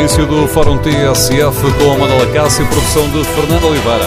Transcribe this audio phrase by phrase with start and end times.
[0.00, 4.06] início do Fórum TSF com a Manuela Cássio produção de Fernando Oliveira.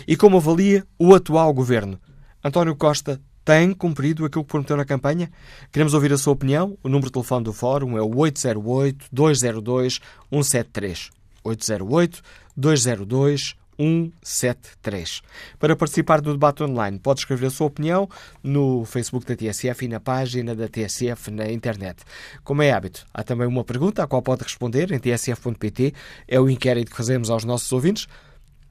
[0.07, 1.99] E como avalia o atual governo?
[2.43, 5.31] António Costa tem cumprido aquilo que prometeu na campanha?
[5.73, 6.77] Queremos ouvir a sua opinião.
[6.83, 11.11] O número de telefone do Fórum é o 808-202-173.
[11.45, 13.55] 808-202-173.
[13.79, 15.23] 173.
[15.59, 18.09] Para participar do debate online, pode escrever a sua opinião
[18.43, 22.03] no Facebook da TSF e na página da TSF na internet.
[22.43, 25.95] Como é hábito, há também uma pergunta à qual pode responder em tsf.pt.
[26.27, 28.07] É o inquérito que fazemos aos nossos ouvintes.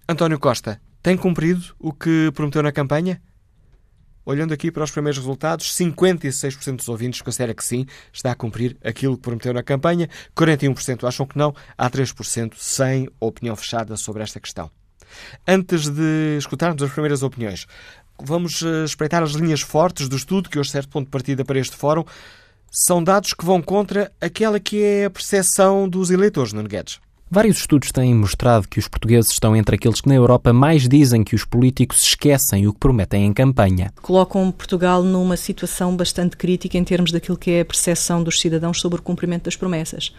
[0.09, 3.21] António Costa, tem cumprido o que prometeu na campanha?
[4.25, 8.75] Olhando aqui para os primeiros resultados, 56% dos ouvintes considera que sim, está a cumprir
[8.83, 14.21] aquilo que prometeu na campanha, 41% acham que não, há 3% sem opinião fechada sobre
[14.21, 14.69] esta questão.
[15.47, 17.67] Antes de escutarmos as primeiras opiniões,
[18.23, 21.59] vamos eh, espreitar as linhas fortes do estudo, que hoje serve ponto de partida para
[21.59, 22.03] este fórum.
[22.71, 26.99] São dados que vão contra aquela que é a percepção dos eleitores, Nuno Guedes.
[27.29, 31.25] Vários estudos têm mostrado que os portugueses estão entre aqueles que na Europa mais dizem
[31.25, 33.91] que os políticos esquecem o que prometem em campanha.
[34.01, 38.79] Colocam Portugal numa situação bastante crítica em termos daquilo que é a percepção dos cidadãos
[38.79, 40.13] sobre o cumprimento das promessas.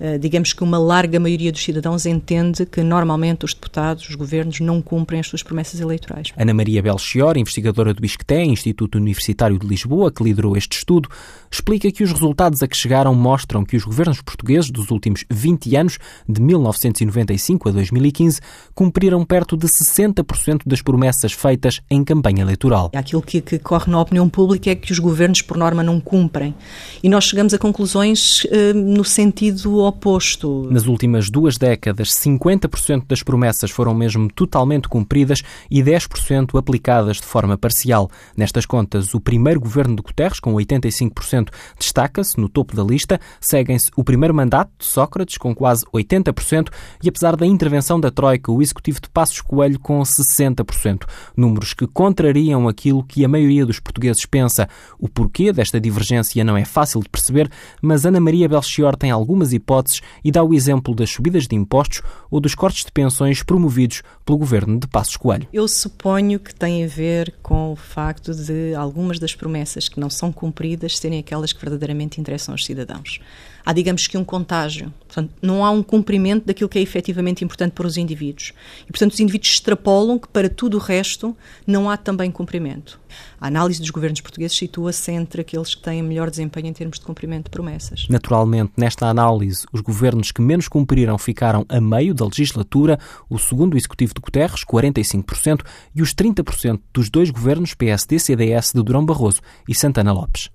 [0.00, 4.60] Eh, digamos que uma larga maioria dos cidadãos entende que normalmente os deputados, os governos,
[4.60, 6.32] não cumprem as suas promessas eleitorais.
[6.36, 11.08] Ana Maria Belchior, investigadora do ISCTE, Instituto Universitário de Lisboa, que liderou este estudo,
[11.50, 15.76] explica que os resultados a que chegaram mostram que os governos portugueses dos últimos 20
[15.76, 18.40] anos, de 1995 a 2015,
[18.74, 22.90] cumpriram perto de 60% das promessas feitas em campanha eleitoral.
[22.94, 26.54] Aquilo que, que, corre na opinião pública é que os governos, por norma, não cumprem.
[27.02, 30.68] E nós chegamos a conclusões eh, no sentido oposto.
[30.70, 37.24] Nas últimas duas décadas, 50% das promessas foram mesmo totalmente cumpridas e 10% aplicadas de
[37.24, 38.10] forma parcial.
[38.36, 43.20] Nestas contas, o primeiro governo de Guterres, com 85%, destaca-se no topo da lista.
[43.40, 46.68] Seguem-se o primeiro mandato de Sócrates, com quase 80%,
[47.02, 51.04] e apesar da intervenção da Troika, o executivo de Passos Coelho, com 60%.
[51.36, 54.68] Números que contrariam aquilo que a maioria dos portugueses pensa.
[54.98, 57.50] O porquê desta divergência não é fácil de perceber,
[57.80, 61.56] mas Ana Maria Belchior tem algumas hipóteses hipóteses e dá o exemplo das subidas de
[61.56, 65.48] impostos ou dos cortes de pensões promovidos pelo governo de Passos Coelho.
[65.52, 70.10] Eu suponho que tem a ver com o facto de algumas das promessas que não
[70.10, 73.20] são cumpridas serem aquelas que verdadeiramente interessam aos cidadãos
[73.64, 74.92] há, digamos que, um contágio.
[75.06, 78.52] Portanto, não há um cumprimento daquilo que é efetivamente importante para os indivíduos.
[78.82, 81.36] E, portanto, os indivíduos extrapolam que para tudo o resto
[81.66, 83.00] não há também cumprimento.
[83.40, 87.04] A análise dos governos portugueses situa-se entre aqueles que têm melhor desempenho em termos de
[87.04, 88.06] cumprimento de promessas.
[88.08, 92.98] Naturalmente, nesta análise, os governos que menos cumpriram ficaram a meio da legislatura,
[93.30, 95.60] o segundo executivo de Guterres, 45%,
[95.94, 100.50] e os 30% dos dois governos PSD-CDS de Durão Barroso e Santana Lopes.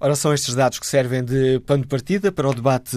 [0.00, 2.96] Ora, são estes dados que servem de pano de partida para o debate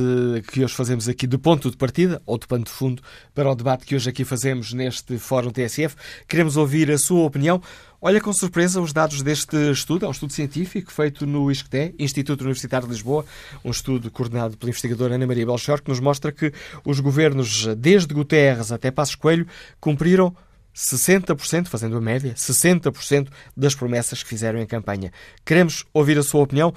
[0.51, 3.01] que hoje fazemos aqui, de ponto de partida, ou de pano de fundo,
[3.34, 5.95] para o debate que hoje aqui fazemos neste Fórum TSF.
[6.28, 7.59] Queremos ouvir a sua opinião.
[8.00, 12.41] Olha com surpresa os dados deste estudo, é um estudo científico feito no ISCTE, Instituto
[12.41, 13.25] Universitário de Lisboa,
[13.66, 16.53] um estudo coordenado pela investigadora Ana Maria Belchor, que nos mostra que
[16.85, 19.47] os governos, desde Guterres até Passos Coelho,
[19.80, 20.36] cumpriram
[20.75, 25.12] 60%, fazendo a média, 60% das promessas que fizeram em campanha.
[25.45, 26.73] Queremos ouvir a sua opinião.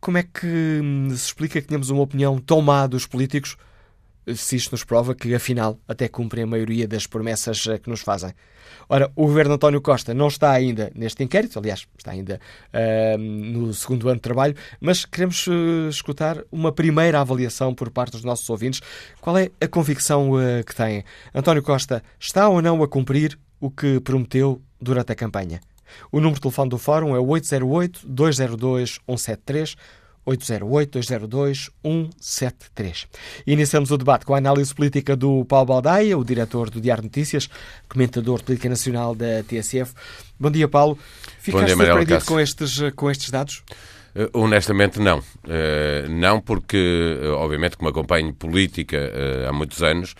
[0.00, 3.56] Como é que hum, se explica que temos uma opinião tão má dos políticos
[4.34, 8.00] se isto nos prova que, afinal, até cumprem a maioria das promessas eh, que nos
[8.00, 8.32] fazem.
[8.88, 12.40] Ora, o governo António Costa não está ainda neste inquérito, aliás, está ainda
[12.72, 18.12] uh, no segundo ano de trabalho, mas queremos uh, escutar uma primeira avaliação por parte
[18.12, 18.80] dos nossos ouvintes.
[19.20, 21.04] Qual é a convicção uh, que têm?
[21.34, 25.60] António Costa está ou não a cumprir o que prometeu durante a campanha?
[26.10, 29.76] O número de telefone do Fórum é 808-202-173.
[30.26, 33.06] 808-202-173.
[33.46, 37.48] Iniciamos o debate com a análise política do Paulo Baldaia, o diretor do Diário Notícias,
[37.88, 39.92] comentador de política nacional da TSF.
[40.38, 40.98] Bom dia, Paulo.
[41.38, 43.62] Ficaste dia, surpreendido com estes, com estes dados?
[44.14, 45.18] Uh, honestamente, não.
[45.18, 49.12] Uh, não porque, uh, obviamente, como acompanho política
[49.48, 50.14] há muitos anos,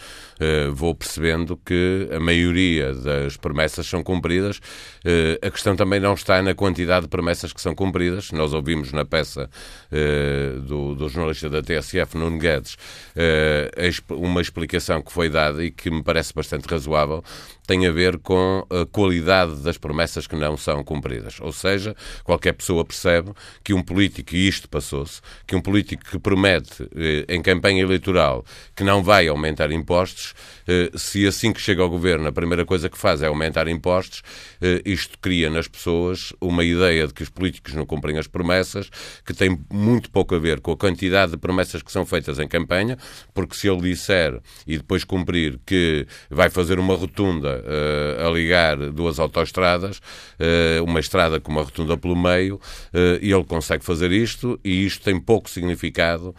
[0.72, 4.60] vou percebendo que a maioria das promessas são cumpridas.
[5.42, 8.32] a questão também não está na quantidade de promessas que são cumpridas.
[8.32, 9.48] Nós ouvimos na peça
[10.66, 12.76] do, do, jornalista da TSF, Nuno Guedes,
[14.10, 17.22] uma explicação que foi dada e que me parece bastante razoável,
[17.66, 21.38] tem a ver com a qualidade das promessas que não são cumpridas.
[21.40, 23.32] Ou seja, qualquer pessoa percebe
[23.62, 28.44] que um político, e isto passou-se, que um político que promete eh, em campanha eleitoral
[28.76, 30.23] que não vai aumentar impostos,
[30.66, 34.22] eh, se assim que chega ao governo a primeira coisa que faz é aumentar impostos,
[34.60, 38.88] eh, isto cria nas pessoas uma ideia de que os políticos não cumprem as promessas,
[39.26, 42.48] que tem muito pouco a ver com a quantidade de promessas que são feitas em
[42.48, 42.96] campanha,
[43.32, 48.76] porque se ele disser e depois cumprir que vai fazer uma rotunda uh, a ligar
[48.90, 50.00] duas autoestradas,
[50.84, 52.60] uma estrada com uma rotunda pelo meio,
[53.20, 56.34] e ele consegue fazer isto, e isto tem pouco significado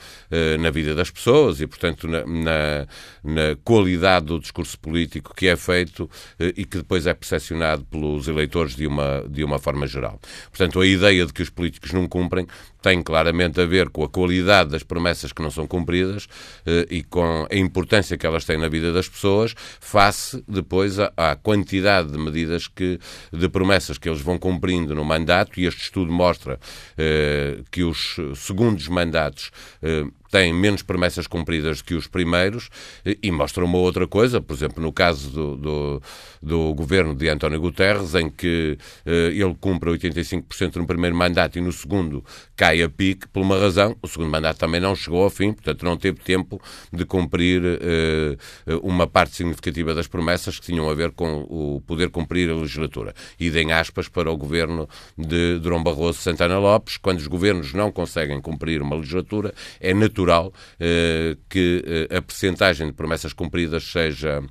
[0.59, 2.87] na vida das pessoas e, portanto, na, na,
[3.23, 8.73] na, qualidade do discurso político que é feito e que depois é percepcionado pelos eleitores
[8.73, 10.17] de uma, de uma forma geral.
[10.49, 12.47] Portanto, a ideia de que os políticos não cumprem
[12.85, 16.27] tem claramente a ver com a qualidade das promessas que não são cumpridas
[16.67, 21.35] eh, e com a importância que elas têm na vida das pessoas, face depois à,
[21.35, 22.99] quantidade de medidas que,
[23.33, 26.59] de promessas que eles vão cumprindo no mandato, e este estudo mostra
[26.95, 29.49] eh, que os segundos mandatos
[29.81, 30.05] eh,
[30.35, 32.69] têm menos promessas cumpridas que os primeiros
[33.05, 36.01] e mostra uma outra coisa, por exemplo, no caso do, do,
[36.41, 41.61] do governo de António Guterres, em que eh, ele cumpre 85% no primeiro mandato e
[41.61, 42.21] no segundo
[42.53, 45.83] cai a pique, por uma razão, o segundo mandato também não chegou ao fim, portanto
[45.83, 46.61] não teve tempo
[46.91, 48.37] de cumprir eh,
[48.81, 53.13] uma parte significativa das promessas que tinham a ver com o poder cumprir a legislatura.
[53.39, 54.87] E deem aspas para o governo
[55.17, 60.53] de Durão Barroso Santana Lopes, quando os governos não conseguem cumprir uma legislatura, é natural
[60.79, 64.41] eh, que eh, a percentagem de promessas cumpridas seja,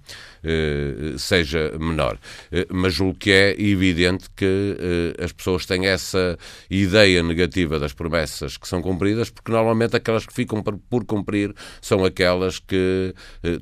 [1.19, 2.19] seja menor.
[2.71, 4.77] mas o que é evidente que
[5.23, 6.39] as pessoas têm essa
[6.71, 12.05] ideia negativa das promessas que são cumpridas, porque normalmente aquelas que ficam por cumprir são
[12.05, 13.15] aquelas que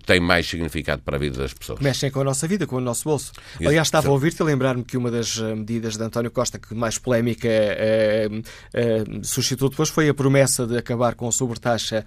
[0.07, 1.81] têm mais significado para a vida das pessoas.
[1.81, 3.33] Mexem com a nossa vida, com o nosso bolso.
[3.65, 6.99] Aliás, estava a ouvir-te a lembrar-me que uma das medidas de António Costa que mais
[6.99, 7.49] polémica
[9.23, 12.05] suscitou depois foi a promessa de acabar com a sobretaxa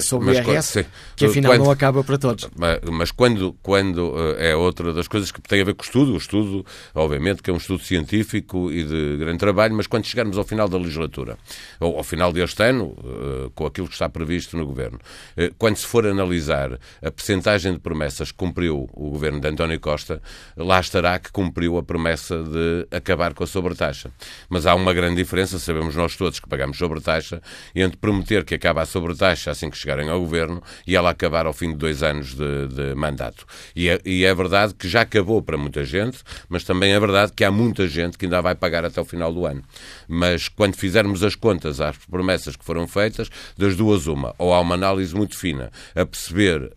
[0.00, 0.84] sobre o IRS, sim,
[1.16, 2.48] que afinal quando, não acaba para todos.
[2.56, 5.84] Mas, mas, quando, quando eh, é outra das coisas que tem a ver com o
[5.84, 10.04] estudo, o estudo, obviamente, que é um estudo científico e de grande trabalho, mas quando
[10.06, 11.38] chegarmos ao final da legislatura,
[11.80, 14.98] ou ao final deste ano, eh, com aquilo que está previsto no Governo,
[15.36, 19.78] eh, quando se for analisar a percentagem de promessas que cumpriu o Governo de António
[19.80, 20.22] Costa,
[20.56, 24.10] lá estará que cumpriu a promessa de acabar com a sobretaxa.
[24.48, 27.42] Mas há uma grande diferença, sabemos nós todos que pagamos sobretaxa,
[27.74, 31.52] entre prometer que acaba a sobretaxa assim que chegarem ao governo e ela acabar ao
[31.52, 33.46] fim de dois anos de, de mandato.
[33.74, 36.18] E é, e é, verdade que já acabou para muita gente,
[36.48, 39.32] mas também é verdade que há muita gente que ainda vai pagar até o final
[39.32, 39.62] do ano.
[40.08, 44.60] Mas quando fizermos as contas às promessas que foram feitas, das duas uma, ou há
[44.60, 46.70] uma análise muito fina a perceber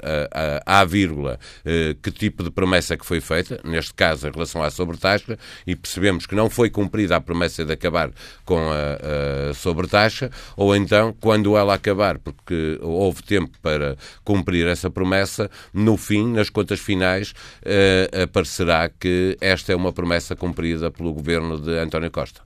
[0.65, 4.69] à vírgula eh, que tipo de promessa que foi feita, neste caso em relação à
[4.69, 8.11] sobretaxa, e percebemos que não foi cumprida a promessa de acabar
[8.45, 14.89] com a, a sobretaxa, ou então, quando ela acabar, porque houve tempo para cumprir essa
[14.89, 21.13] promessa, no fim, nas contas finais, uh, aparecerá que esta é uma promessa cumprida pelo
[21.13, 22.41] governo de António Costa.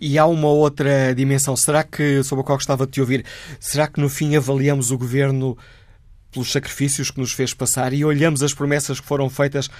[0.00, 1.56] E há uma outra dimensão.
[1.56, 3.24] Será que, sobre a qual gostava de te ouvir,
[3.60, 5.56] será que no fim avaliamos o governo
[6.32, 9.70] pelos sacrifícios que nos fez passar e olhamos as promessas que foram feitas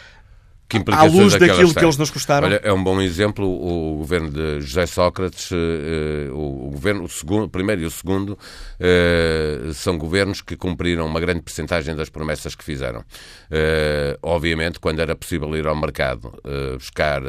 [0.68, 2.48] que à luz daquilo que eles nos custaram?
[2.48, 7.44] Olha, é um bom exemplo o governo de José Sócrates, eh, o, governo, o, segundo,
[7.44, 8.38] o primeiro e o segundo,
[8.80, 13.04] eh, são governos que cumpriram uma grande percentagem das promessas que fizeram.
[13.50, 16.32] Eh, obviamente, quando era possível ir ao mercado
[16.78, 17.22] buscar,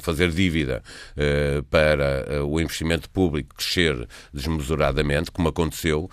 [0.00, 0.82] fazer dívida
[1.70, 6.10] para o investimento público crescer desmesuradamente, como aconteceu,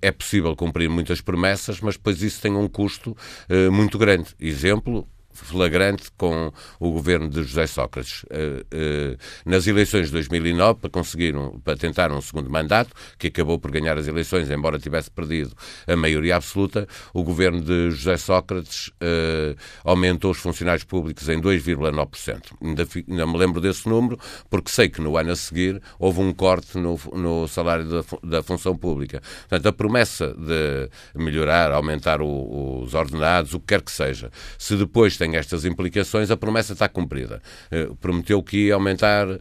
[0.00, 3.16] é possível cumprir muitas promessas, mas depois isso tem um custo
[3.70, 4.30] muito grande.
[4.40, 8.24] Exemplo, flagrante com o governo de José Sócrates.
[8.30, 13.26] Eh, eh, nas eleições de 2009, para conseguir, um, para tentar um segundo mandato, que
[13.26, 15.54] acabou por ganhar as eleições, embora tivesse perdido
[15.86, 22.42] a maioria absoluta, o governo de José Sócrates uh, aumentou os funcionários públicos em 2,9%.
[22.62, 26.32] Ainda, ainda me lembro desse número, porque sei que no ano a seguir houve um
[26.32, 29.20] corte no, no salário da, da função pública.
[29.48, 34.76] Portanto, a promessa de melhorar, aumentar o, os ordenados, o que quer que seja, se
[34.76, 37.40] depois tem estas implicações, a promessa está cumprida.
[37.72, 39.38] Uh, prometeu que ia aumentar uh,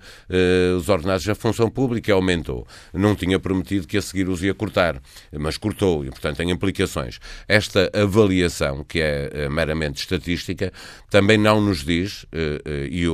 [0.78, 2.66] os ordenados da função pública aumentou.
[2.94, 5.02] Não tinha prometido que a seguir os ia cortar,
[5.38, 7.20] mas cortou e, portanto, tem implicações.
[7.48, 10.72] Esta avaliação, que é uh, meramente estatística,
[11.10, 12.26] também não nos diz,
[12.90, 13.08] e,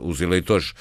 [0.00, 0.72] os eleitores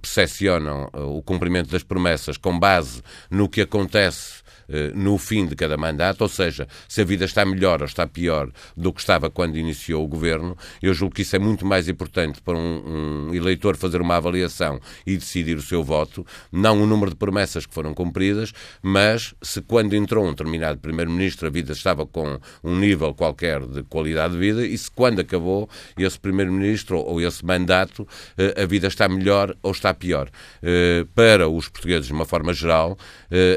[0.00, 4.45] percepcionam o cumprimento das promessas com base no que acontece eh,
[4.94, 8.50] no fim de cada mandato, ou seja, se a vida está melhor ou está pior
[8.76, 12.40] do que estava quando iniciou o governo, eu julgo que isso é muito mais importante
[12.40, 17.10] para um, um eleitor fazer uma avaliação e decidir o seu voto, não o número
[17.10, 22.06] de promessas que foram cumpridas, mas se quando entrou um determinado primeiro-ministro a vida estava
[22.06, 25.68] com um nível qualquer de qualidade de vida e se quando acabou
[25.98, 28.06] esse primeiro-ministro ou esse mandato
[28.36, 30.28] eh, a vida está melhor ou está pior.
[30.62, 32.96] Eh, para os portugueses, de uma forma geral,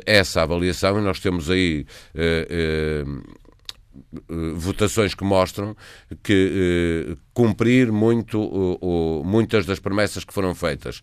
[0.06, 5.76] essa avaliação e nós temos aí uh, uh, votações que mostram
[6.24, 8.80] que cumprir muito,
[9.26, 11.02] muitas das promessas que foram feitas,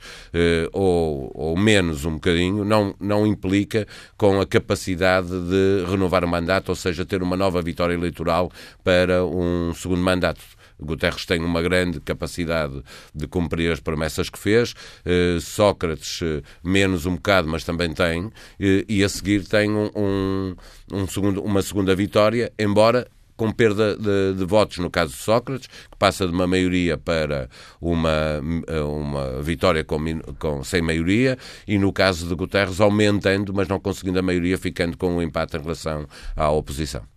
[0.73, 3.87] ou, ou, menos um bocadinho, não, não implica
[4.17, 8.51] com a capacidade de renovar o mandato, ou seja, ter uma nova vitória eleitoral
[8.83, 10.41] para um segundo mandato.
[10.81, 12.83] Guterres tem uma grande capacidade
[13.15, 18.31] de cumprir as promessas que fez, eh, Sócrates eh, menos um bocado, mas também tem,
[18.61, 20.57] eh, e a seguir tem um, um,
[20.93, 23.07] um segundo, uma segunda vitória, embora
[23.37, 27.51] com perda de, de, votos no caso de Sócrates, que passa de uma maioria para
[27.81, 28.41] uma,
[28.83, 29.99] uma vitória com,
[30.39, 31.37] com, sem maioria,
[31.69, 35.57] e no caso de Guterres aumentando, mas não conseguindo a maioria, ficando com um empate
[35.57, 37.16] em relação à oposição.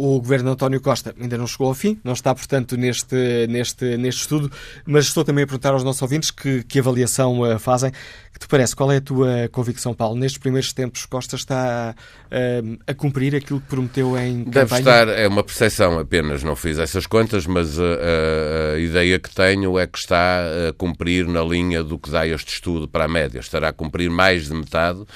[0.00, 3.16] O governo de António Costa ainda não chegou ao fim, não está, portanto, neste,
[3.48, 4.48] neste, neste estudo,
[4.86, 7.90] mas estou também a perguntar aos nossos ouvintes que, que avaliação uh, fazem.
[8.32, 8.76] Que te parece?
[8.76, 10.16] Qual é a tua convicção, Paulo?
[10.16, 14.78] Nestes primeiros tempos, Costa está uh, a cumprir aquilo que prometeu em Deve campanha?
[14.78, 19.76] estar, é uma percepção apenas, não fiz essas contas, mas a, a, ideia que tenho
[19.76, 23.40] é que está a cumprir na linha do que dá este estudo para a média.
[23.40, 25.06] Estará a cumprir mais de metade, uh,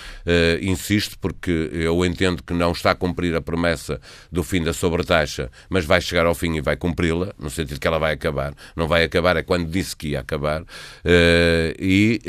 [0.61, 4.01] insisto, porque eu entendo que não está a cumprir a promessa
[4.33, 7.79] do fim da da sobretaxa, mas vai chegar ao fim e vai cumpri-la, no sentido
[7.79, 8.55] que ela vai acabar.
[8.75, 10.63] Não vai acabar, é quando disse que ia acabar.
[10.63, 12.21] Uh, e,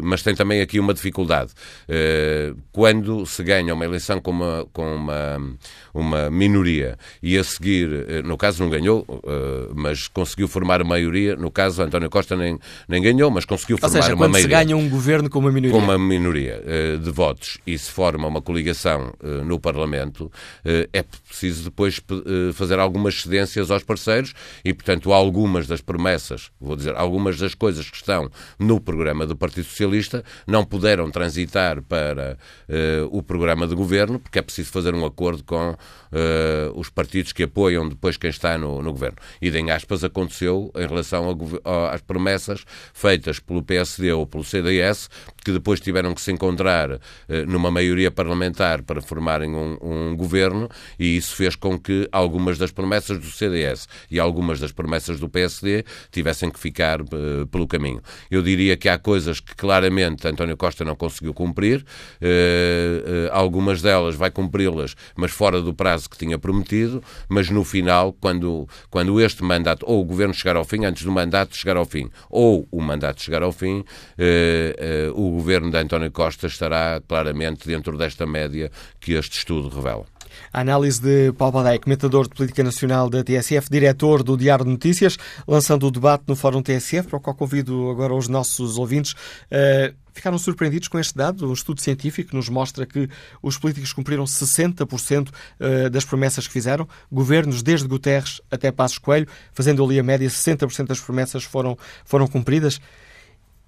[0.00, 1.52] uh, mas tem também aqui uma dificuldade.
[2.72, 5.56] Quando se ganha uma eleição com uma, com uma,
[5.92, 7.88] uma minoria e a seguir,
[8.24, 9.06] no caso não ganhou,
[9.74, 12.58] mas conseguiu formar a maioria, no caso António Costa nem,
[12.88, 14.58] nem ganhou, mas conseguiu formar seja, uma maioria.
[14.58, 15.78] se ganha um governo com uma minoria.
[15.78, 16.62] Com uma minoria
[17.02, 19.12] de votos e se forma uma coligação
[19.44, 20.30] no Parlamento,
[20.64, 24.34] é preciso depois eh, fazer algumas cedências aos parceiros
[24.64, 29.36] e, portanto, algumas das promessas, vou dizer, algumas das coisas que estão no programa do
[29.36, 32.38] Partido Socialista não puderam transitar para
[33.10, 35.76] o programa de governo, porque é preciso fazer um acordo com
[36.12, 39.16] uh, os partidos que apoiam depois quem está no, no governo.
[39.40, 45.08] E, em aspas, aconteceu em relação a, às promessas feitas pelo PSD ou pelo CDS,
[45.44, 47.00] que depois tiveram que se encontrar uh,
[47.46, 52.70] numa maioria parlamentar para formarem um, um governo, e isso fez com que algumas das
[52.70, 58.02] promessas do CDS e algumas das promessas do PSD tivessem que ficar uh, pelo caminho.
[58.30, 61.84] Eu diria que há coisas que claramente António Costa não conseguiu cumprir,
[62.20, 68.12] uh, algumas delas vai cumpri-las, mas fora do prazo que tinha prometido, mas no final,
[68.12, 71.84] quando, quando este mandato, ou o governo chegar ao fim, antes do mandato chegar ao
[71.84, 73.84] fim, ou o mandato chegar ao fim,
[75.14, 80.04] o governo de António Costa estará claramente dentro desta média que este estudo revela.
[80.52, 84.70] A análise de Paulo Badei, comentador de política nacional da TSF, diretor do Diário de
[84.70, 89.12] Notícias, lançando o debate no Fórum TSF, para o qual convido agora os nossos ouvintes.
[89.12, 91.48] Uh, ficaram surpreendidos com este dado?
[91.48, 93.08] Um estudo científico que nos mostra que
[93.42, 96.86] os políticos cumpriram 60% eh, das promessas que fizeram.
[97.10, 102.26] Governos, desde Guterres até Passos Coelho, fazendo ali a média, 60% das promessas foram, foram
[102.26, 102.80] cumpridas.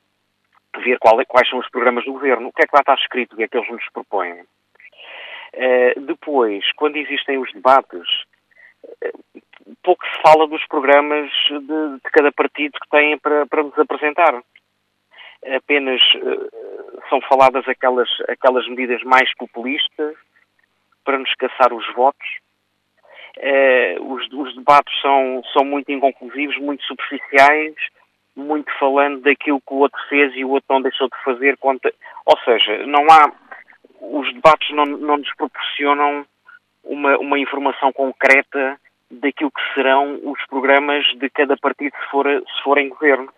[0.85, 2.95] ver qual é, quais são os programas do governo, o que é que lá está
[2.95, 4.45] escrito, o que é que eles nos propõem.
[5.55, 8.07] Uh, depois, quando existem os debates,
[9.83, 14.43] pouco se fala dos programas de, de cada partido que têm para, para nos apresentar
[15.57, 16.51] apenas uh,
[17.09, 20.17] são faladas aquelas, aquelas medidas mais populistas
[21.05, 22.29] para nos caçar os votos.
[24.01, 27.75] Os, os, debates são, são muito inconclusivos, muito superficiais,
[28.35, 31.57] muito falando daquilo que o outro fez e o outro não deixou de fazer.
[31.63, 33.33] Ou seja, não há.
[34.01, 36.27] Os debates não, não nos proporcionam
[36.85, 42.63] uma, uma informação concreta daquilo que serão os programas de cada partido se for, se
[42.63, 43.33] for em governo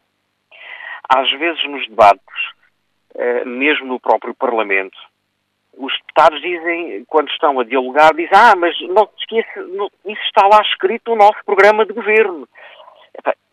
[1.12, 2.52] às vezes nos debates,
[3.16, 4.96] eh, mesmo no próprio Parlamento,
[5.76, 9.60] os deputados dizem, quando estão a dialogar, dizem, ah, mas não te esqueça,
[10.04, 12.48] isso está lá escrito no nosso programa de governo.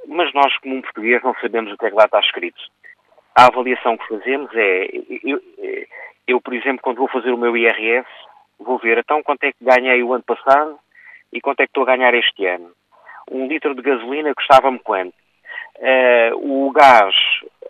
[0.08, 2.62] Mas nós, como um português, não sabemos o que é que lá está escrito.
[3.36, 4.88] A avaliação que fazemos é,
[6.27, 8.07] eu, por exemplo, quando vou fazer o meu IRS,
[8.60, 10.77] vou ver, então, quanto é que ganhei o ano passado
[11.31, 12.72] e quanto é que estou a ganhar este ano.
[13.31, 15.13] Um litro de gasolina custava-me quanto?
[15.77, 17.15] Uh, o gás,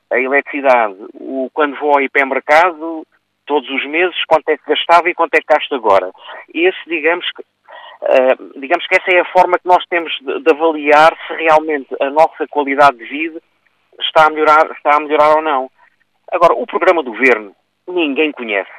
[0.09, 3.05] a eletricidade, o, quando vou ao hipermercado,
[3.45, 6.11] todos os meses, quanto é que gastava e quanto é que gasto agora.
[6.53, 10.51] Esse, digamos que, uh, digamos que essa é a forma que nós temos de, de,
[10.51, 13.41] avaliar se realmente a nossa qualidade de vida
[13.99, 15.71] está a melhorar, está a melhorar ou não.
[16.31, 17.55] Agora, o programa do governo,
[17.87, 18.71] ninguém conhece.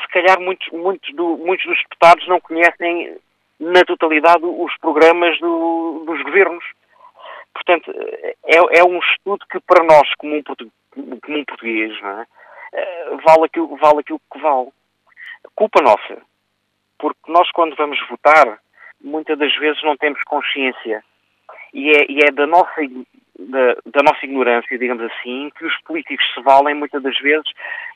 [0.00, 3.16] Se calhar muitos, muitos, do, muitos dos deputados não conhecem
[3.60, 6.64] na totalidade os programas do, dos governos.
[7.54, 7.92] Portanto,
[8.44, 12.26] é, é um estudo que para nós, como um, como um português, é?
[12.72, 14.68] Eh, vale, aquilo, vale aquilo que vale.
[15.54, 16.22] Culpa nossa.
[16.98, 18.58] Porque nós, quando vamos votar,
[19.00, 21.04] muitas das vezes não temos consciência.
[21.74, 22.80] E é, e é da, nossa,
[23.38, 27.50] da, da, nossa ignorância, digamos assim, que os políticos se valem muitas das vezes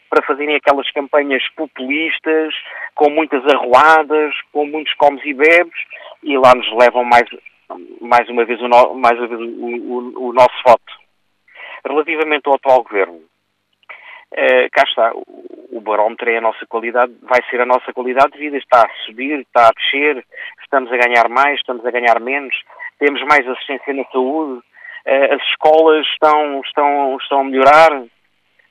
[0.09, 2.55] para fazerem aquelas campanhas populistas,
[2.95, 5.79] com muitas arruadas, com muitos comes e bebes,
[6.23, 7.29] e lá nos levam mais
[8.01, 10.93] mais uma vez o, no, mais uma vez o, o, o, nosso voto.
[11.85, 13.21] Relativamente ao atual governo,
[14.33, 18.39] eh, cá está, o, barómetro é a nossa qualidade, vai ser a nossa qualidade de
[18.39, 20.25] vida, está a subir, está a descer,
[20.63, 22.55] estamos a ganhar mais, estamos a ganhar menos,
[22.99, 24.63] temos mais assistência na saúde,
[25.07, 27.91] as escolas estão, estão, estão a melhorar.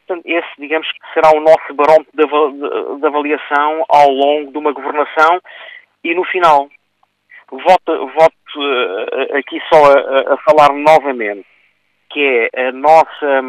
[0.05, 4.71] Portanto, esse, digamos que será o nosso barómetro de, de avaliação ao longo de uma
[4.71, 5.41] governação
[6.03, 6.69] e no final.
[7.49, 11.47] Voto, voto uh, aqui só a, a, falar novamente,
[12.11, 13.41] que é a nossa,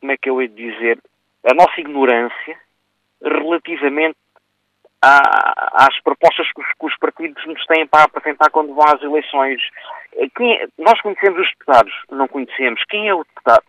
[0.00, 0.98] como é que eu ia dizer,
[1.44, 2.56] a nossa ignorância
[3.22, 4.16] relativamente
[5.02, 9.60] às propostas que os, que os, partidos nos têm para apresentar quando vão às eleições.
[10.14, 10.26] É,
[10.78, 12.82] nós conhecemos os deputados, não conhecemos.
[12.88, 13.64] Quem é o deputado?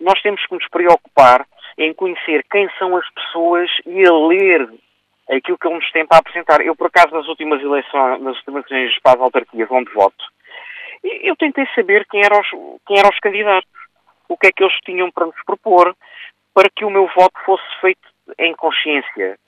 [0.00, 4.68] Nós temos que nos preocupar em conhecer quem são as pessoas e a ler
[5.30, 6.60] aquilo que ele nos tem para apresentar.
[6.60, 10.24] Eu, por acaso, nas últimas eleições, nas últimas eleições para as autarquias onde voto,
[11.02, 12.48] eu tentei saber quem eram, os,
[12.86, 13.70] quem eram os candidatos,
[14.28, 15.96] o que é que eles tinham para nos propor,
[16.54, 19.38] para que o meu voto fosse feito em consciência.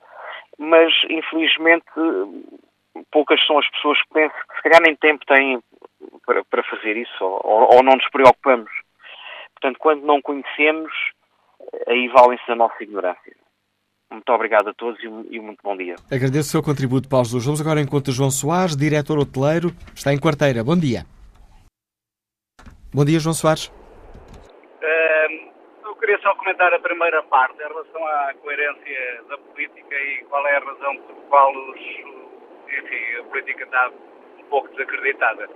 [0.61, 1.87] Mas, infelizmente,
[3.11, 5.59] poucas são as pessoas que pensam que se calhar nem tempo têm
[6.27, 8.70] para, para fazer isso, ou, ou não nos preocupamos.
[9.55, 10.92] Portanto, quando não conhecemos,
[11.88, 13.35] aí valem-se a nossa ignorância.
[14.11, 15.94] Muito obrigado a todos e um, muito bom dia.
[16.11, 17.44] Agradeço o seu contributo, Paulo Jesus.
[17.44, 20.62] Vamos agora encontrar João Soares, diretor hoteleiro, está em quarteira.
[20.62, 21.07] Bom dia.
[22.92, 23.73] Bom dia, João Soares.
[26.11, 30.57] Queria só comentar a primeira parte em relação à coerência da política e qual é
[30.57, 33.92] a razão por qual os, enfim, a política está
[34.40, 35.49] um pouco desacreditada.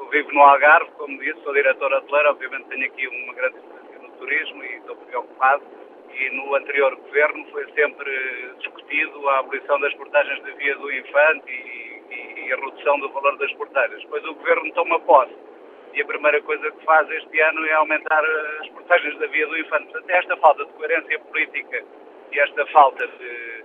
[0.00, 3.98] Eu vivo no Algarve, como disse, sou diretor hoteleiro, obviamente tenho aqui uma grande experiência
[4.00, 5.62] no turismo e estou preocupado
[6.10, 11.52] e no anterior governo foi sempre discutido a abolição das portagens de via do infante
[11.52, 14.02] e, e, e, a redução do valor das portagens.
[14.02, 15.53] Depois o governo toma posse
[15.94, 18.22] e a primeira coisa que faz este ano é aumentar
[18.60, 19.84] as portagens da via do infante.
[19.84, 21.84] Portanto, é esta falta de coerência política
[22.32, 23.64] e esta falta de,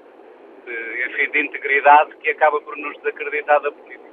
[0.65, 4.09] de, enfim, de integridade que acaba por nos desacreditar da política.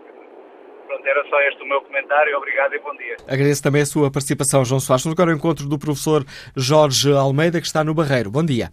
[0.86, 2.36] Pronto, era só este o meu comentário.
[2.36, 3.16] Obrigado e bom dia.
[3.28, 5.04] Agradeço também a sua participação, João Soares.
[5.04, 6.22] Vamos agora ao encontro do professor
[6.56, 8.30] Jorge Almeida, que está no Barreiro.
[8.30, 8.70] Bom dia.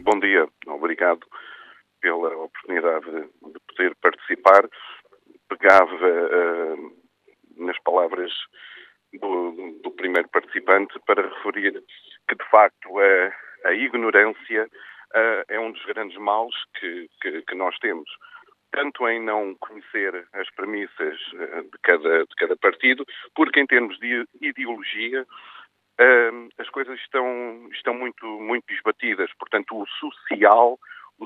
[0.00, 1.20] Bom dia, obrigado
[2.00, 4.68] pela oportunidade de poder participar.
[5.48, 6.97] Pegava uh,
[7.58, 8.32] nas palavras
[9.12, 11.82] do, do, primeiro participante para referir
[12.28, 17.54] que, de facto, a, a ignorância uh, é um dos grandes males que, que, que,
[17.54, 18.08] nós temos.
[18.70, 23.98] Tanto em não conhecer as premissas uh, de cada, de cada partido, porque em termos
[23.98, 29.30] de ideologia, uh, as coisas estão, estão muito, muito esbatidas.
[29.38, 30.78] Portanto, o social,
[31.18, 31.24] o,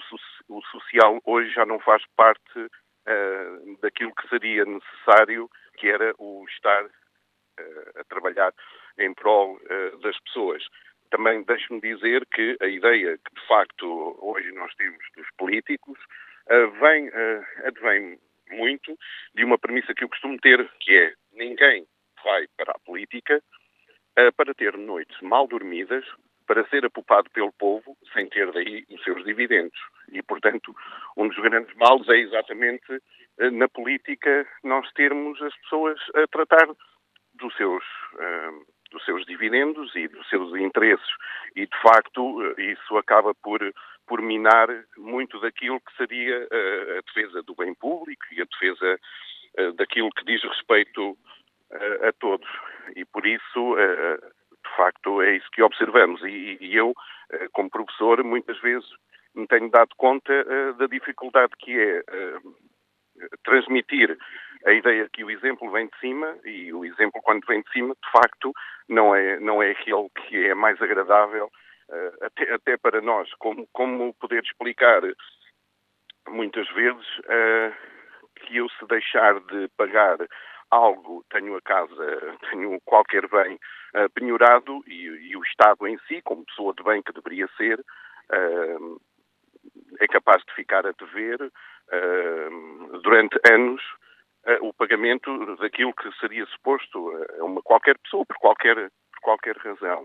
[0.49, 5.51] o social hoje já não faz parte uh, daquilo que seria necessário,
[5.83, 8.55] que era o estar uh, a trabalhar
[8.99, 9.59] em prol
[10.03, 10.63] das pessoas.
[11.11, 15.99] Também deixe-me dizer que a ideia que de facto hoje nós temos dos políticos
[16.79, 17.11] vem,
[17.65, 18.19] advém
[18.51, 18.97] muito
[19.35, 21.87] de uma premissa que eu costumo ter, que é ninguém
[22.23, 23.43] vai para a política
[24.37, 26.05] para ter noites mal dormidas,
[26.53, 29.79] para ser apupado pelo povo sem ter daí os seus dividendos.
[30.13, 30.77] E, portanto,
[31.17, 33.03] um dos grandes males é exatamente
[33.39, 36.69] eh, na política nós termos as pessoas a tratar
[37.37, 37.83] dos seus,
[38.17, 41.09] uh, dos seus dividendos e dos seus interesses.
[41.57, 43.59] E, de facto, isso acaba por,
[44.07, 49.01] por minar muito daquilo que seria a defesa do bem público e a defesa
[49.77, 51.17] daquilo que diz respeito
[52.07, 52.49] a todos.
[52.95, 54.19] E por isso, eh,
[54.73, 56.23] de facto, é isso que observamos.
[56.25, 56.95] E, eu,
[57.31, 58.89] eh, como professor, muitas vezes
[59.35, 62.03] me tenho dado conta eh, da dificuldade que é
[63.45, 64.17] transmitir
[64.67, 67.95] a ideia que o exemplo vem de cima e o exemplo quando vem de cima
[67.95, 68.53] de facto
[68.89, 71.49] não é não é aquele que é mais agradável
[72.23, 75.03] até, até para nós como como poder explicar
[76.29, 77.07] muitas vezes
[78.41, 80.17] que eu se deixar de pagar
[80.73, 83.59] algo, tenho a casa, tenho qualquer bem
[83.95, 87.81] uh, penhorado e, e, o Estado em si, como pessoa de bem que deveria ser,
[87.81, 89.01] uh,
[90.01, 93.83] é capaz de ficar a dever uh, durante anos
[94.61, 100.05] o pagamento daquilo que seria suposto a uma qualquer pessoa, por qualquer, por qualquer razão.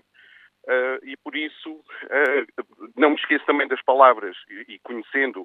[1.01, 1.83] e por isso,
[2.95, 5.43] não me esqueço também das palavras, e, e conhecendo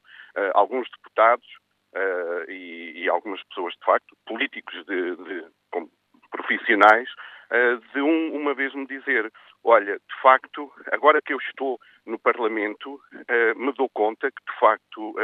[0.52, 1.48] alguns deputados,
[1.94, 5.46] uh, e, e, algumas pessoas, de facto, políticos de, de
[6.30, 7.41] profissionais, uh,
[7.92, 9.30] de um, uma vez me dizer,
[9.64, 14.58] olha, de facto, agora que eu estou no Parlamento, uh, me dou conta que, de
[14.58, 15.14] facto,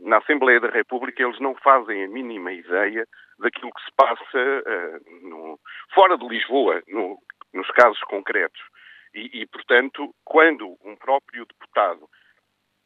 [0.00, 3.06] na Assembleia da República eles não fazem a mínima ideia
[3.38, 4.62] daquilo que se passa
[5.94, 7.16] fora de Lisboa, no,
[7.54, 8.60] nos casos concretos.
[9.14, 12.08] E, e, portanto, quando um próprio deputado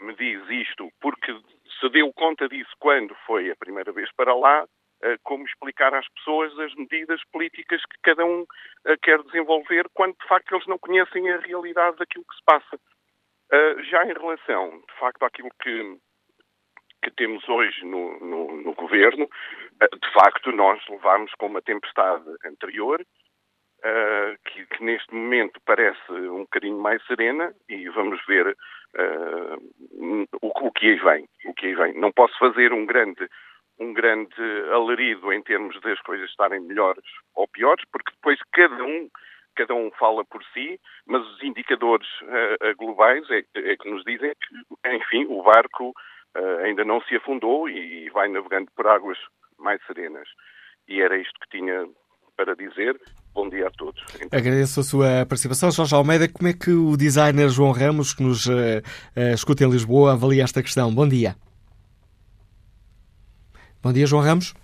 [0.00, 1.33] me diz isto porque
[1.81, 4.66] se deu conta disso quando foi a primeira vez para lá, eh,
[5.23, 8.45] como explicar às pessoas as medidas políticas que cada um
[8.87, 12.81] eh, quer desenvolver, quando de facto eles não conhecem a realidade daquilo que se passa.
[13.53, 15.99] Eh, já em relação, de facto, àquilo que,
[17.03, 19.29] que temos hoje no, no, no governo,
[19.81, 23.05] de facto, nós levámos com uma tempestade anterior,
[23.85, 30.67] uh, que, que, neste momento parece um bocadinho mais serena e vamos ver uh, o,
[30.67, 31.29] o, que aí vem.
[31.45, 31.95] O que aí vem.
[31.95, 33.29] Não posso fazer um grande
[33.79, 34.35] um grande
[34.73, 39.09] alarido em termos das coisas estarem melhores ou piores, porque depois cada um
[39.55, 44.33] cada um fala por si, mas os indicadores uh, globais é, é, que nos dizem
[44.33, 45.91] que, enfim, o barco
[46.37, 49.19] uh, ainda não se afundou e, vai navegando por águas
[49.59, 50.29] mais serenas.
[50.89, 51.87] E era isto que tinha
[52.37, 53.01] para dizer.
[53.33, 54.03] Bom dia a todos.
[54.17, 54.39] Então...
[54.39, 55.71] Agradeço a sua participação.
[55.71, 58.83] Jorge Almeida, como é que o designer João Ramos, que nos uh,
[59.33, 60.93] escuta em Lisboa, avalia esta questão?
[60.93, 61.37] Bom dia.
[63.85, 64.55] Bom dia, João Ramos.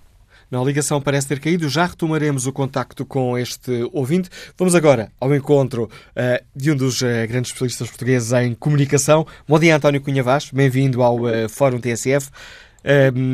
[0.50, 1.68] Não, a ligação parece ter caído.
[1.68, 4.30] Já retomaremos o contacto com este ouvinte.
[4.56, 9.26] Vamos agora ao encontro uh, de um dos uh, grandes especialistas portugueses em comunicação.
[9.46, 10.50] Bom dia, António Cunha Vaz.
[10.50, 12.30] Bem-vindo ao uh, Fórum TSF.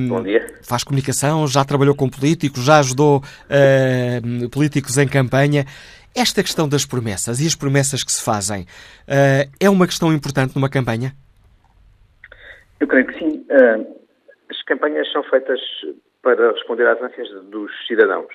[0.09, 0.45] Bom dia.
[0.61, 3.23] Faz comunicação, já trabalhou com políticos, já ajudou
[4.51, 5.65] políticos em campanha.
[6.13, 8.67] Esta questão das promessas e as promessas que se fazem
[9.61, 11.15] é uma questão importante numa campanha?
[12.81, 13.45] Eu creio que sim.
[13.49, 13.96] Uh,
[14.67, 15.61] campanhas são feitas
[16.23, 18.35] para responder às ânsias dos cidadãos.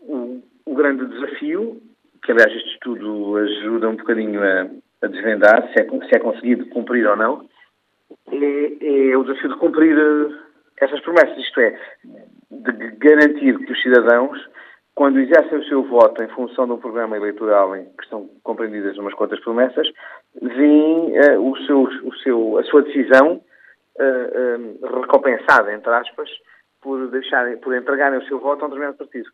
[0.00, 1.80] O, o, grande desafio,
[2.24, 4.68] que aliás este estudo ajuda um bocadinho a,
[5.02, 7.48] a desvendar, se é, se é conseguido cumprir ou não,
[8.30, 10.34] é, é o desafio de cumprir eh,
[10.80, 11.78] essas promessas, isto é,
[12.50, 14.38] de garantir que os cidadãos,
[14.94, 18.96] quando exercem o seu voto em função de um programa eleitoral em que estão compreendidas
[18.98, 19.88] umas quantas promessas,
[20.40, 23.40] veem uh, o seu, o seu, a sua decisão
[23.98, 26.28] uh, recompensada, entre aspas,
[26.80, 29.30] por, deixarem, por entregarem o seu voto a um determinado partido.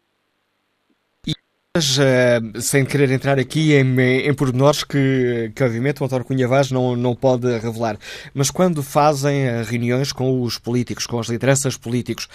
[1.98, 6.72] Uh, sem querer entrar aqui em, em pormenores que, que, obviamente, o António Cunha Vaz
[6.72, 7.96] não, não pode revelar,
[8.34, 12.28] mas quando fazem eh, reuniões com os políticos, com as lideranças políticos,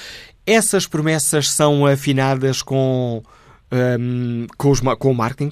[0.48, 3.22] essas promessas são afinadas com,
[3.72, 5.52] um, com, os, com o marketing?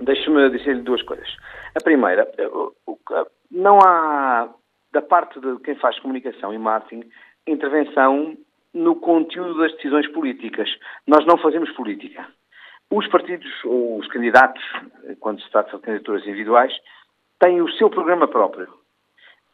[0.00, 1.28] Deixe-me dizer-lhe duas coisas.
[1.74, 2.26] A primeira,
[3.50, 4.48] não há,
[4.92, 7.08] da parte de quem faz comunicação e marketing,
[7.46, 8.36] intervenção
[8.72, 10.68] no conteúdo das decisões políticas.
[11.06, 12.26] Nós não fazemos política.
[12.90, 14.62] Os partidos ou os candidatos,
[15.20, 16.72] quando se trata de candidaturas individuais,
[17.38, 18.68] têm o seu programa próprio.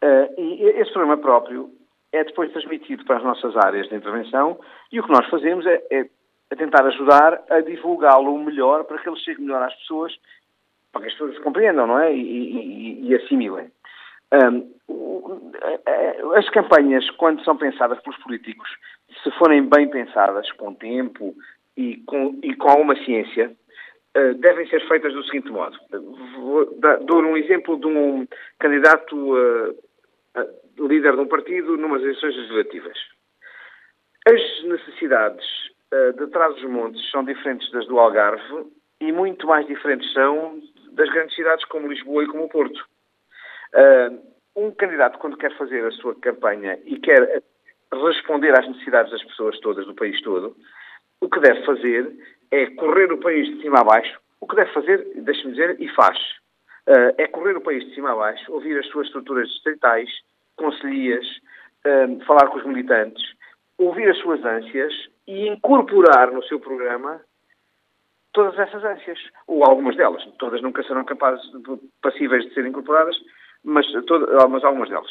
[0.03, 1.71] Uh, e esse programa próprio
[2.13, 4.59] é depois transmitido para as nossas áreas de intervenção
[4.91, 6.07] e o que nós fazemos é, é,
[6.51, 10.15] é tentar ajudar a divulgá-lo melhor para que ele chegue melhor às pessoas,
[10.93, 12.15] para que as pessoas compreendam, não é?
[12.15, 13.71] E, e, e assimilem.
[16.37, 18.69] As campanhas, quando são pensadas pelos políticos,
[19.23, 21.35] se forem bem pensadas, com tempo,
[21.77, 23.55] e com, e com alguma ciência,
[24.17, 25.77] uh, devem ser feitas do seguinte modo.
[26.37, 28.27] Vou dar, dou um exemplo de um
[28.59, 29.77] candidato uh,
[30.79, 32.99] líder de um partido numas eleições legislativas.
[34.27, 35.47] As necessidades
[36.19, 38.67] de Trás-os-Montes são diferentes das do Algarve
[39.01, 40.61] e muito mais diferentes são
[40.93, 42.85] das grandes cidades como Lisboa e como o Porto.
[44.57, 47.41] um candidato, quando quer fazer a sua campanha e quer
[47.93, 50.57] responder às necessidades das pessoas todas do país todo,
[51.21, 52.13] o que deve fazer
[52.51, 54.19] é correr o país de cima a baixo.
[54.41, 56.17] O que deve fazer, deixe-me dizer, e faz,
[56.89, 60.09] uh, é correr o país de cima a baixo, ouvir as suas estruturas distritais,
[60.57, 61.27] conselhias,
[61.87, 63.23] uh, falar com os militantes,
[63.79, 64.93] ouvir as suas ânsias
[65.27, 67.21] e incorporar no seu programa
[68.33, 70.23] todas essas ânsias, ou algumas delas.
[70.39, 71.43] Todas nunca serão capazes,
[72.03, 73.17] passíveis de serem incorporadas,
[73.65, 75.11] mas, todas, mas algumas delas.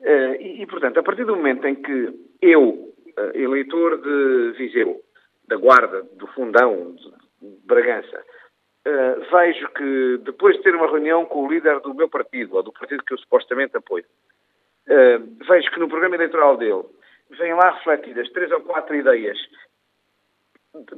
[0.00, 2.92] Uh, e, e, portanto, a partir do momento em que eu,
[3.34, 5.00] eleitor de Viseu,
[5.48, 6.94] da Guarda, do Fundão,
[7.40, 8.24] de Bragança,
[8.86, 12.62] uh, vejo que depois de ter uma reunião com o líder do meu partido, ou
[12.62, 14.04] do partido que eu supostamente apoio,
[14.88, 16.84] uh, vejo que no programa eleitoral dele
[17.30, 19.38] vêm lá refletidas três ou quatro ideias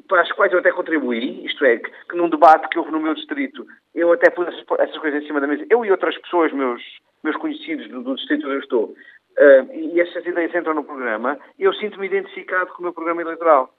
[0.09, 3.01] para as quais eu até contribuí, isto é, que, que num debate que houve no
[3.01, 6.53] meu distrito, eu até pus essas, coisas em cima da mesa, eu e outras pessoas,
[6.53, 6.83] meus,
[7.23, 11.39] meus conhecidos do, do distrito onde eu estou, uh, e essas ideias entram no programa,
[11.59, 13.73] eu sinto-me identificado com o meu programa eleitoral.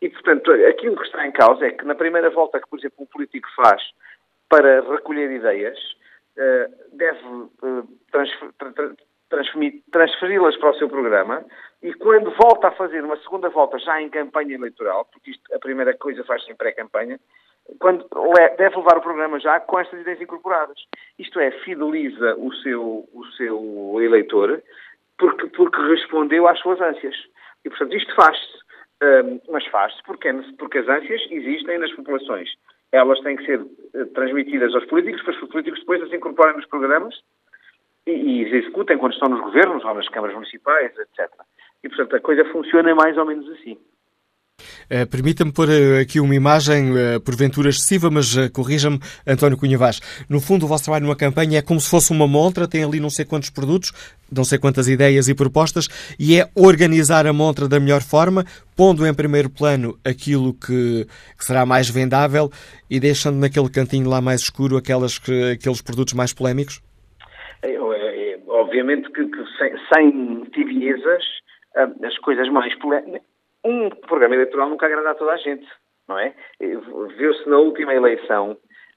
[0.00, 3.02] E, portanto, aquilo que está em causa é que na primeira volta que, por exemplo,
[3.04, 3.82] um político faz
[4.48, 5.78] para recolher ideias,
[6.36, 8.92] eh, deve eh,
[9.90, 11.44] transferi-las para o seu programa
[11.82, 15.58] e quando volta a fazer uma segunda volta já em campanha eleitoral, porque isto, a
[15.58, 17.18] primeira coisa faz-se em pré-campanha,
[17.80, 18.06] quando
[18.56, 20.78] deve levar o programa já com estas ideias incorporadas.
[21.18, 24.62] Isto é, fideliza o seu, o seu eleitor
[25.18, 27.16] porque, porque respondeu às suas ânsias.
[27.64, 28.65] E, portanto, isto faz-se
[29.50, 32.50] mas faz-se porque, porque as ânsias existem nas populações.
[32.92, 36.66] Elas têm que ser uh, transmitidas aos políticos, para os políticos depois as incorporem nos
[36.66, 37.14] programas
[38.06, 41.30] e, e executem quando estão nos governos ou nas câmaras municipais, etc.
[41.82, 43.78] E, portanto, a coisa funciona mais ou menos assim.
[44.86, 50.00] Uh, Permita-me pôr uh, aqui uma imagem, uh, porventura excessiva, mas corrija-me, António Cunha Vaz.
[50.28, 53.00] No fundo, o vosso trabalho numa campanha é como se fosse uma montra, tem ali
[53.00, 53.92] não sei quantos produtos,
[54.32, 55.88] não sei quantas ideias e propostas,
[56.18, 58.44] e é organizar a montra da melhor forma,
[58.76, 62.50] pondo em primeiro plano aquilo que, que será mais vendável
[62.88, 65.20] e deixando naquele cantinho lá mais escuro aquelas,
[65.52, 66.80] aqueles produtos mais polémicos?
[67.62, 71.24] É, é, obviamente que, que sem, sem tibiezas,
[72.04, 73.35] as coisas mais polémicas
[73.66, 75.66] um programa eleitoral nunca agrada a toda a gente,
[76.08, 76.34] não é?
[76.60, 78.56] Viu-se na última eleição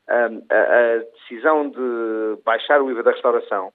[0.10, 3.72] hum, a, a, decisão de baixar o IVA da restauração,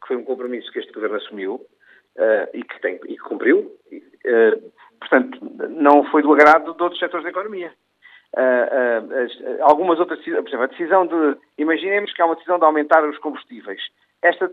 [0.00, 3.76] que foi um compromisso que este governo assumiu uh, e, que tem, e que cumpriu.
[3.92, 5.38] Uh, portanto,
[5.70, 7.72] não foi do agrado de outros setores da economia.
[8.34, 12.58] Uh, as, algumas outras decisões, por exemplo, a decisão de, imaginemos que há uma decisão
[12.58, 13.80] de aumentar os combustíveis.
[14.22, 14.50] Esta,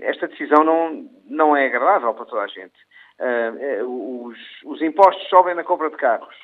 [0.00, 2.74] esta decisão não, não é agradável para toda a gente.
[3.20, 6.34] Uh, os, os, impostos sobem na compra de carros,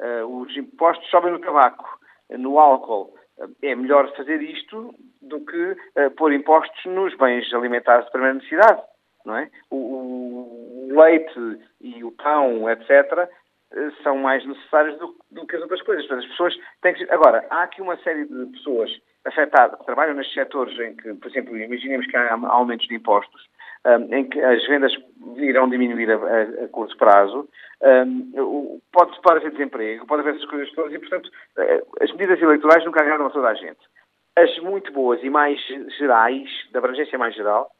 [0.00, 1.98] uh, os impostos sobem no tabaco,
[2.30, 3.14] no álcool.
[3.62, 5.76] é melhor fazer isto do que
[6.16, 8.82] pôr impostos nos bens alimentares de primeira necessidade,
[9.26, 9.50] não é?
[9.70, 9.76] O,
[10.90, 13.28] o leite e o pão, etc.,
[14.02, 16.10] são mais necessários do, do, que as outras coisas.
[16.10, 17.10] As pessoas têm que...
[17.10, 18.90] Agora, há aqui uma série de pessoas
[19.24, 23.48] afetadas, que trabalham nestes setores em que, por exemplo, imaginemos que há aumentos de impostos,
[24.10, 24.92] em que as vendas
[25.36, 27.48] irão diminuir a, a, a curto prazo,
[27.82, 32.40] um, pode, pode haver desemprego, pode haver essas coisas todas e, portanto, eh, as medidas
[32.40, 33.80] eleitorais nunca agradam a toda a gente.
[34.36, 35.60] As muito boas e mais
[35.98, 37.70] gerais, da abrangência mais geral,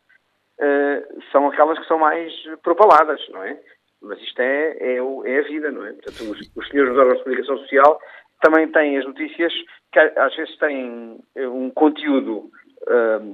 [0.58, 3.58] uh, são aquelas que são mais propaladas, não é?
[4.02, 5.92] Mas isto é, é, é a vida, não é?
[5.92, 8.00] Portanto, os, os senhores dos órgãos de comunicação social
[8.42, 9.52] também têm as notícias
[9.92, 12.50] que às vezes têm um conteúdo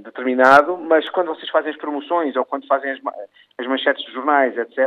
[0.03, 2.99] determinado, mas quando vocês fazem as promoções ou quando fazem as,
[3.59, 4.79] as manchetes de jornais, etc.,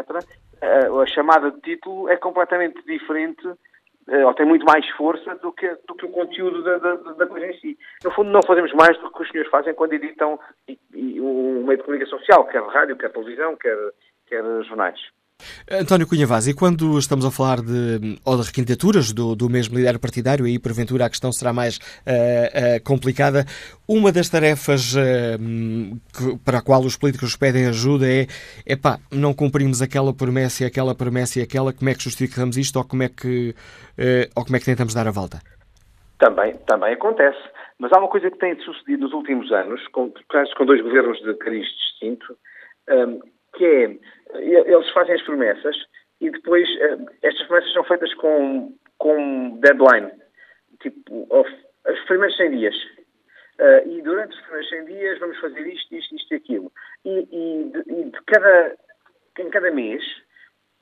[0.62, 5.52] uh, a chamada de título é completamente diferente uh, ou tem muito mais força do
[5.52, 7.78] que, do que o conteúdo da, da, da, coisa em si.
[8.04, 11.64] No fundo, não fazemos mais do que os senhores fazem quando editam e, e um
[11.66, 13.78] meio de comunicação social, quer rádio, quer televisão, quer,
[14.28, 15.00] quer jornais.
[15.70, 19.78] António Cunha Vaz, e quando estamos a falar de, ou de requintaturas do, do mesmo
[19.78, 23.46] líder partidário, aí porventura a questão será mais uh, uh, complicada,
[23.88, 25.00] uma das tarefas uh,
[26.14, 28.28] que, para a qual os políticos pedem ajuda é,
[28.66, 32.78] epá, não cumprimos aquela promessa e aquela promessa e aquela, como é que justificamos isto
[32.78, 33.56] ou como é que,
[34.36, 35.40] ou como é que tentamos dar a volta?
[36.20, 37.40] Também, também acontece.
[37.82, 40.14] Mas há uma coisa que tem sucedido nos últimos anos, com,
[40.56, 42.38] com dois governos de cariz distinto,
[42.88, 43.20] um,
[43.54, 43.98] que é
[44.40, 45.76] eles fazem as promessas
[46.20, 50.12] e depois uh, estas promessas são feitas com, com deadline,
[50.82, 52.76] tipo, os primeiros 100 dias.
[53.60, 56.72] Uh, e durante os primeiros 100 dias vamos fazer isto, isto, isto e aquilo.
[57.06, 58.78] E, e, de, e de cada,
[59.40, 60.04] em cada mês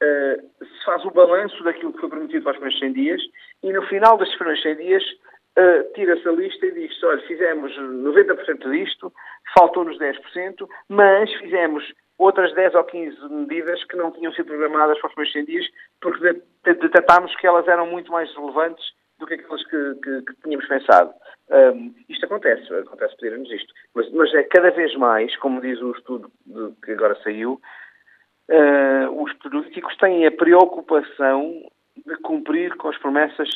[0.03, 3.21] uh, se faz o balanço daquilo que foi prometido para os primeiros 100 dias
[3.63, 7.71] e no final destes primeiros 100 dias uh, tira-se a lista e diz olha, fizemos
[7.77, 9.13] 90% disto,
[9.57, 11.83] faltou-nos 10%, mas fizemos
[12.19, 15.65] outras 10 ou 15 medidas que não tinham sido programadas para os primeiros 100 dias,
[16.01, 18.85] porque detectámos que elas eram muito mais relevantes
[19.17, 21.13] do que aquelas que, que, que tínhamos pensado.
[21.49, 23.73] Um, isto acontece, acontece pedirmos isto.
[23.95, 27.59] Mas, mas, é cada vez mais, como diz o estudo de, que agora saiu,
[28.49, 31.53] uh, os políticos têm a preocupação
[32.05, 33.49] de cumprir com as promessas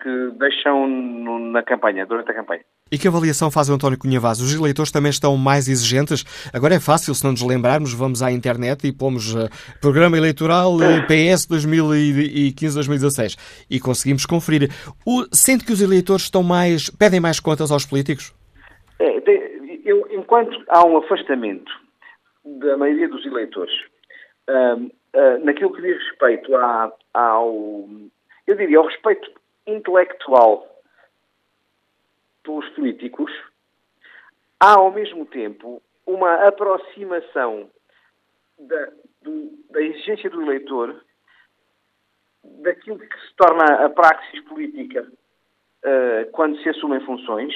[0.00, 2.64] que deixam no, na campanha, durante a campanha.
[2.90, 4.40] E que avaliação faz o António Cunha Vaz?
[4.40, 6.24] Os eleitores também estão mais exigentes?
[6.52, 10.76] Agora é fácil, se não nos lembrarmos, vamos à internet e pomos uh, Programa Eleitoral
[10.76, 14.70] uh, PS 2015-2016 e conseguimos conferir.
[15.06, 18.34] O, sente que os eleitores estão mais, pedem mais contas aos políticos?
[18.98, 21.70] É, de, eu, enquanto há um afastamento
[22.44, 23.74] da maioria dos eleitores
[24.48, 24.90] uh, uh,
[25.44, 26.52] naquilo que diz respeito
[27.12, 27.86] ao,
[28.46, 29.30] eu diria, ao respeito
[29.66, 30.77] intelectual
[32.48, 33.30] pelos políticos,
[34.58, 37.70] há ao mesmo tempo uma aproximação
[38.58, 38.88] da,
[39.20, 41.04] do, da exigência do eleitor
[42.42, 47.52] daquilo que se torna a praxis política uh, quando se assumem funções.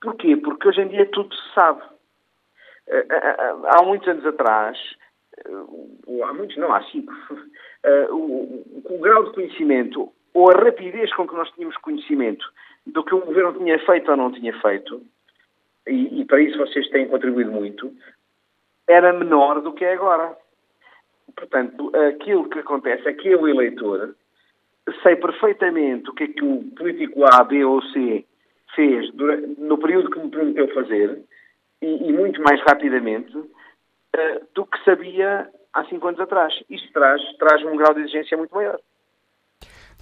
[0.00, 0.34] Porquê?
[0.38, 1.82] Porque hoje em dia tudo se sabe.
[2.88, 4.78] Uh, há muitos anos atrás,
[6.26, 7.12] há muitos, não, há cinco,
[8.10, 12.50] o, o grau de conhecimento ou a rapidez com que nós tínhamos conhecimento
[12.86, 15.02] do que o governo tinha feito ou não tinha feito,
[15.86, 17.92] e, e, para isso vocês têm contribuído muito,
[18.88, 20.36] era menor do que é agora.
[21.36, 24.14] Portanto, aquilo que acontece é que o eleitor
[25.02, 28.24] sei perfeitamente o que é que o político A, B ou C
[28.74, 29.10] fez
[29.58, 31.22] no período que me prometeu fazer,
[31.80, 36.54] e, e muito mais rapidamente, uh, do que sabia há cinco anos atrás.
[36.68, 38.78] Isto traz, traz um grau de exigência muito maior.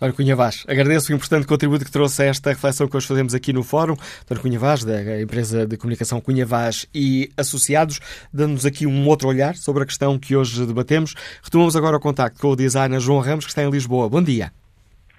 [0.03, 3.37] António Cunha Vaz, agradeço o importante contributo que trouxe a esta reflexão que hoje fazemos
[3.37, 3.95] aqui no Fórum.
[4.27, 8.03] António Cunha Vaz, da empresa de comunicação Cunha Vaz e Associados,
[8.35, 11.15] dando-nos aqui um outro olhar sobre a questão que hoje debatemos.
[11.39, 14.11] Retomamos agora o contacto com o designer João Ramos, que está em Lisboa.
[14.11, 14.51] Bom dia.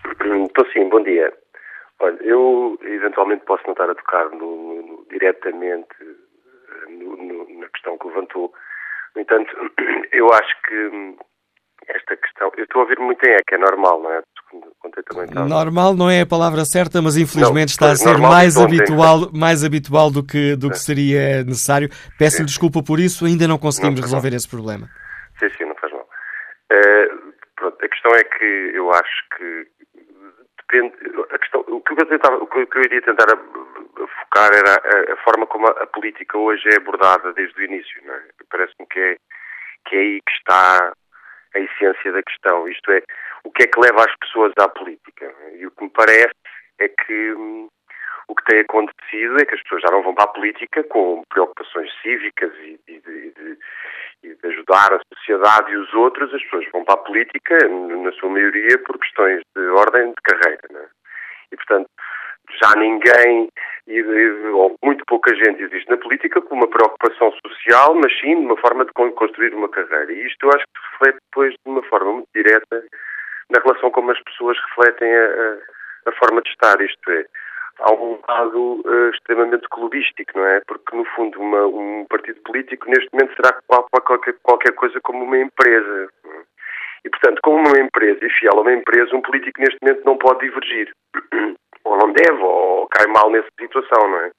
[0.04, 1.32] Estou sim, bom dia.
[2.02, 5.96] Olha, eu eventualmente posso não estar a tocar no, no, diretamente
[6.90, 8.52] no, na questão que levantou.
[9.16, 9.48] No entanto,
[10.12, 11.16] eu acho que
[11.88, 12.52] esta questão.
[12.58, 14.22] Eu estou a ouvir muito em eco, é normal, não é?
[15.48, 19.64] Normal não é a palavra certa, mas infelizmente não, está a ser mais habitual, mais
[19.64, 21.90] habitual do que, do que seria necessário.
[22.20, 24.38] Peço-lhe desculpa por isso, ainda não conseguimos não resolver mal.
[24.38, 24.86] esse problema.
[25.40, 26.08] Sim, sim, não faz mal.
[26.72, 29.68] Uh, pronto, a questão é que eu acho que
[30.62, 30.94] depende.
[31.32, 33.28] A questão, o, que eu tentava, o que eu iria tentar
[34.22, 38.02] focar era a, a forma como a, a, política hoje é abordada desde o início.
[38.06, 38.22] É?
[38.50, 39.16] Parece-me que é,
[39.88, 40.94] que é aí que está
[41.56, 43.02] a essência da questão, isto é,
[43.44, 45.34] o que é que leva as pessoas à política.
[45.56, 46.34] E o que me parece
[46.80, 47.70] é que hum,
[48.28, 51.24] o que tem acontecido é que as pessoas já não vão para a política com
[51.30, 53.58] preocupações cívicas e, e, de,
[54.24, 58.12] e, de, ajudar a sociedade e os outros, as pessoas vão para a política, na
[58.14, 60.68] sua maioria, por questões de ordem de carreira.
[60.72, 60.88] É?
[61.52, 61.90] E, portanto,
[62.62, 63.50] já ninguém,
[64.54, 68.58] ou muito pouca gente existe na política com uma preocupação social, mas sim de uma
[68.58, 70.12] forma de construir uma carreira.
[70.12, 72.84] E isto eu acho que reflete depois de uma forma muito direta
[73.50, 75.58] na relação como as pessoas refletem a,
[76.08, 76.80] a, forma de estar.
[76.82, 77.26] Isto é,
[77.80, 80.62] há um lado uh, extremamente clubístico, não é?
[80.68, 85.38] Porque, no fundo, uma, um partido político neste momento será qualquer, qualquer coisa como uma
[85.38, 86.10] empresa.
[87.06, 90.18] E, portanto, como uma empresa e fiel a uma empresa, um político neste momento não
[90.18, 90.92] pode divergir.
[91.86, 94.32] Ou não deve, ou cai mal nessa situação, não é?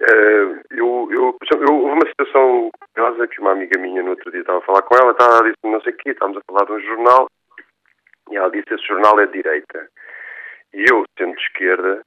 [0.00, 1.36] Eu, eu, eu,
[1.70, 4.96] houve uma situação curiosa que uma amiga minha no outro dia estava a falar com
[4.96, 7.28] ela, estava, ela disse não sei o quê, estávamos a falar de um jornal
[8.30, 9.88] e ela disse esse jornal é de direita.
[10.74, 12.02] E eu, sendo de esquerda,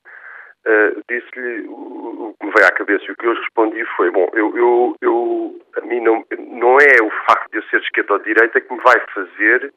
[0.68, 4.12] uh, disse-lhe o, o, que me veio à cabeça e o que eu respondi foi,
[4.12, 7.86] bom, eu, eu, eu a mim não, não é o facto de eu ser de
[7.86, 9.74] esquerda ou de direita que me vai fazer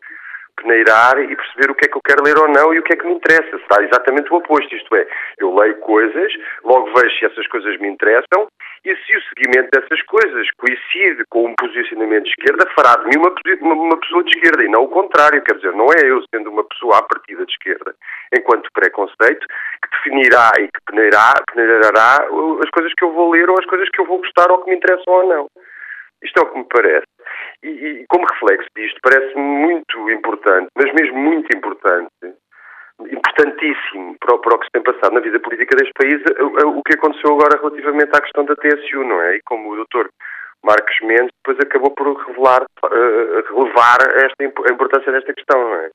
[0.56, 2.92] peneirar e perceber o que é que eu quero ler ou não e o que
[2.92, 3.58] é que me interessa.
[3.58, 5.06] Será exatamente o oposto, isto é,
[5.38, 6.32] eu leio coisas,
[6.64, 8.48] logo vejo se essas coisas me interessam
[8.84, 13.16] e se o seguimento dessas coisas coincide com um posicionamento de esquerda, fará de mim
[13.16, 15.42] uma, uma, pessoa de esquerda e não o contrário.
[15.42, 17.94] Quer dizer, não é eu sendo uma pessoa à partida de esquerda,
[18.36, 19.46] enquanto preconceito,
[19.82, 21.32] que definirá e que peneirará
[22.62, 24.70] as coisas que eu vou ler ou as coisas que eu vou gostar ou que
[24.70, 25.46] me interessam ou não.
[26.22, 27.06] Isto é o que me parece.
[27.62, 32.10] E, e como reflexo disto, parece muito importante, mas mesmo muito importante,
[33.00, 36.82] importantíssimo para, para o que se tem passado na vida política deste país, o, o
[36.82, 39.36] que aconteceu agora relativamente à questão da TSU, não é?
[39.36, 40.10] E como o doutor
[40.62, 45.90] Marcos Mendes depois acabou por revelar, uh, relevar esta, a importância desta questão, não é?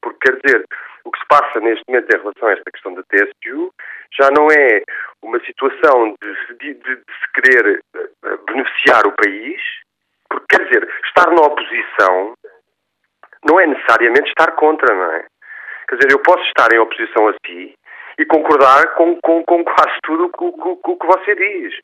[0.00, 0.64] Porque, quer dizer,
[1.04, 3.72] o que se passa neste momento em relação a esta questão da TSU
[4.20, 4.82] já não é
[5.22, 9.60] uma situação de, de, de, se querer uh, beneficiar o país,
[10.28, 12.34] porque, quer dizer, estar na oposição
[13.48, 15.26] não é necessariamente estar contra, não é?
[15.88, 17.74] Quer dizer, eu posso estar em oposição a si
[18.18, 21.74] e concordar com, com, com quase tudo o que você diz.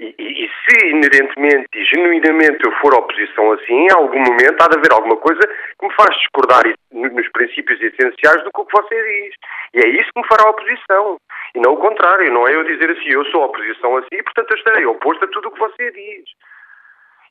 [0.00, 4.78] E, e, se inerentemente e genuinamente eu for oposição assim, em algum momento há de
[4.78, 5.40] haver alguma coisa
[5.78, 9.34] que me faz discordar nos princípios essenciais do que você diz.
[9.74, 11.18] E é isso que me fará oposição.
[11.54, 12.32] E não o contrário.
[12.32, 15.28] Não é eu dizer assim, eu sou oposição assim e, portanto, eu estarei oposto a
[15.28, 16.24] tudo o que você diz.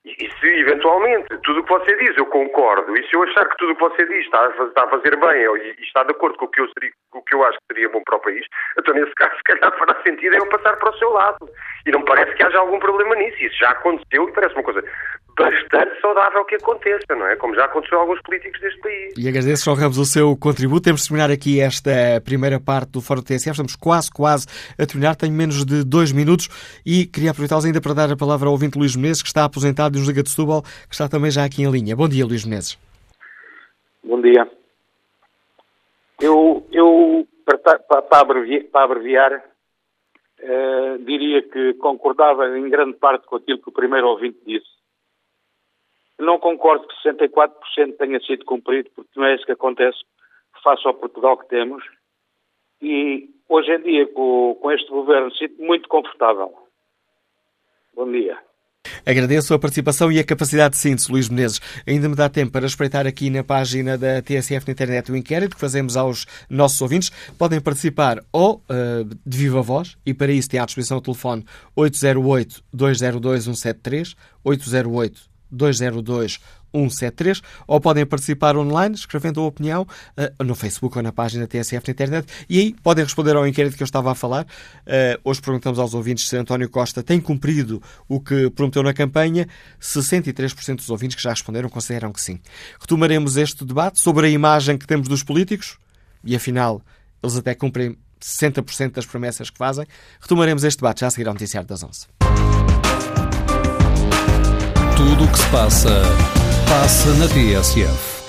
[0.06, 3.50] E, e, se eventualmente tudo o que você diz eu concordo, e se eu achar
[3.50, 6.12] que tudo o que você diz está a, está a fazer bem e, está de
[6.12, 8.22] acordo com o, que eu seria, o que eu acho que seria bom para o
[8.22, 8.46] país,
[8.78, 11.50] então nesse caso se calhar fará sentido eu passar para o seu lado.
[11.86, 13.38] E não parece que haja algum problema nisso.
[13.44, 14.84] Isso já aconteceu e parece uma coisa
[15.38, 17.36] bastante saudável que aconteça, não é?
[17.38, 19.14] Como já aconteceu a alguns políticos deste país.
[19.18, 20.84] E agradeço, João Ramos, o seu contributo.
[20.84, 21.92] Temos de terminar aqui esta
[22.26, 23.52] primeira parte do Fórum TSF.
[23.52, 24.48] Estamos quase, quase
[24.78, 25.16] a terminar.
[25.16, 26.50] Tenho menos de dois minutos
[26.86, 29.98] e queria aproveitá-los ainda para dar a palavra ao ouvinte Luís Menezes, que está aposentado
[29.98, 31.96] de um Liga de Setúbal, que está também já aqui em linha.
[31.96, 32.78] Bom dia, Luís Menezes.
[34.04, 34.59] Bom dia.
[36.22, 39.46] Eu, eu para, para, abreviar, para abreviar
[40.40, 44.80] uh, diria que concordava em grande parte com aquilo que o primeiro ouvinte disse
[46.20, 49.98] não concordo que 64% tenha sido cumprido, porque não é isso que acontece
[50.62, 51.84] face ao Portugal que temos.
[52.82, 56.54] E hoje em dia, com, com este governo, sinto muito confortável.
[57.94, 58.38] Bom dia.
[59.06, 61.60] Agradeço a participação e a capacidade de síntese, Luís Menezes.
[61.86, 65.56] Ainda me dá tempo para espreitar aqui na página da TSF na internet o inquérito
[65.56, 67.12] que fazemos aos nossos ouvintes.
[67.38, 71.46] Podem participar ou uh, de viva voz, e para isso tem à disposição o telefone
[71.76, 76.40] 808-202-173, 808 202
[76.74, 81.88] 173 ou podem participar online escrevendo a opinião uh, no Facebook ou na página TSF
[81.88, 84.46] na internet e aí podem responder ao inquérito que eu estava a falar.
[84.46, 89.48] Uh, hoje perguntamos aos ouvintes se António Costa tem cumprido o que prometeu na campanha.
[89.82, 92.40] 63% dos ouvintes que já responderam consideram que sim.
[92.80, 95.78] Retomaremos este debate sobre a imagem que temos dos políticos
[96.24, 96.82] e afinal
[97.22, 99.86] eles até cumprem 60% das promessas que fazem.
[100.20, 102.08] Retomaremos este debate já a seguir ao noticiário das 11.
[104.98, 105.90] Tudo o que se passa,
[106.70, 108.20] passa na TSF.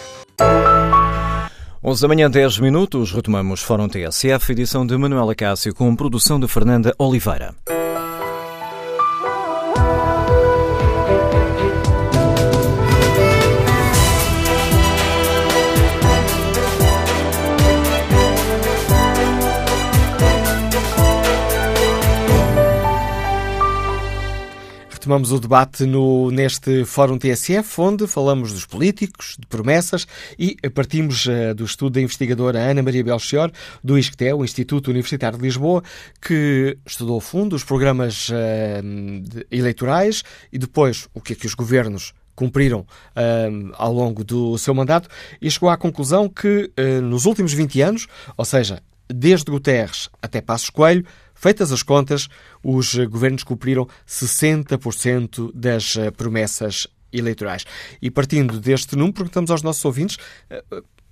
[1.85, 6.49] 11 da manhã, 10 minutos, retomamos Fórum TSF, edição de Manuela Cássio, com produção de
[6.49, 7.55] Fernanda Oliveira.
[25.01, 30.07] Retomamos o debate no, neste Fórum TSF, onde falamos dos políticos, de promessas
[30.39, 33.51] e partimos uh, do estudo da investigadora Ana Maria Belchior,
[33.83, 35.83] do ISCTE, o Instituto Universitário de Lisboa,
[36.21, 38.35] que estudou a fundo os programas uh,
[39.51, 40.23] eleitorais
[40.53, 45.09] e depois o que é que os governos cumpriram uh, ao longo do seu mandato
[45.41, 46.71] e chegou à conclusão que
[47.03, 51.07] nos últimos 20 anos, ou seja, desde Guterres até Passos Coelho,
[51.41, 52.29] Feitas as contas,
[52.63, 57.65] os governos cumpriram 60% das eh, promessas eleitorais.
[58.03, 60.19] E partindo deste número, perguntamos aos nossos ouvintes
[60.51, 60.63] eh,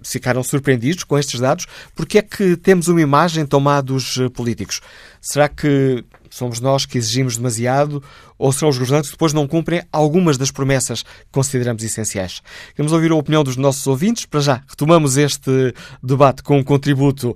[0.02, 1.66] ficaram surpreendidos com estes dados.
[1.94, 4.82] Porque é que temos uma imagem tomada dos políticos?
[5.18, 8.02] Será que somos nós que exigimos demasiado
[8.36, 12.42] ou são os governantes que depois não cumprem algumas das promessas que consideramos essenciais?
[12.76, 14.26] Queremos ouvir a opinião dos nossos ouvintes.
[14.26, 17.34] Para já, retomamos este debate com um contributo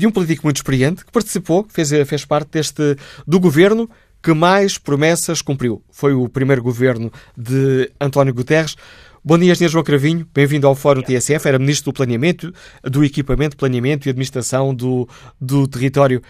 [0.00, 2.96] de um político muito experiente que participou, fez, fez parte deste
[3.26, 3.88] do governo
[4.22, 5.82] que mais promessas cumpriu.
[5.92, 8.76] Foi o primeiro governo de António Guterres.
[9.22, 9.68] Bom dia, Sr.
[9.68, 10.26] João Cravinho.
[10.34, 11.46] Bem-vindo ao Fórum TSF.
[11.46, 12.50] Era Ministro do Planeamento,
[12.82, 15.06] do Equipamento, Planeamento e Administração do,
[15.38, 16.22] do Território.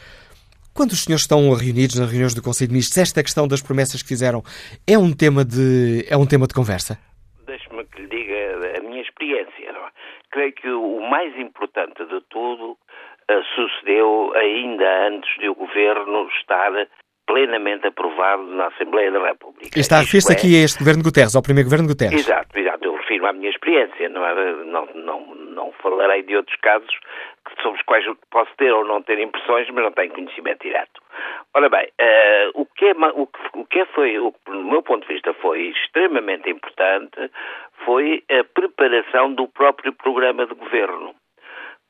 [0.74, 4.02] Quando os senhores estão reunidos nas reuniões do Conselho de Ministros, esta questão das promessas
[4.02, 4.42] que fizeram
[4.84, 6.98] é um tema de, é um tema de conversa?
[7.46, 9.50] Deixe-me que lhe diga a minha experiência.
[9.62, 9.90] É?
[10.32, 12.76] Creio que o mais importante de tudo
[13.54, 16.72] sucedeu ainda antes de o Governo estar
[17.26, 19.78] plenamente aprovado na Assembleia da República.
[19.78, 20.36] Está a referir-se é...
[20.36, 22.26] aqui a este Governo Guterres, ao primeiro Governo Guterres.
[22.26, 22.84] Exato, exato.
[22.84, 24.64] Eu refiro à minha experiência, não, é?
[24.64, 26.90] não, não, não falarei de outros casos
[27.62, 31.00] sobre os quais posso ter ou não ter impressões, mas não tenho conhecimento direto.
[31.54, 34.64] Ora bem, uh, o, que é, o, que, o que é foi, o que, do
[34.64, 37.30] meu ponto de vista foi extremamente importante,
[37.84, 41.14] foi a preparação do próprio programa de governo,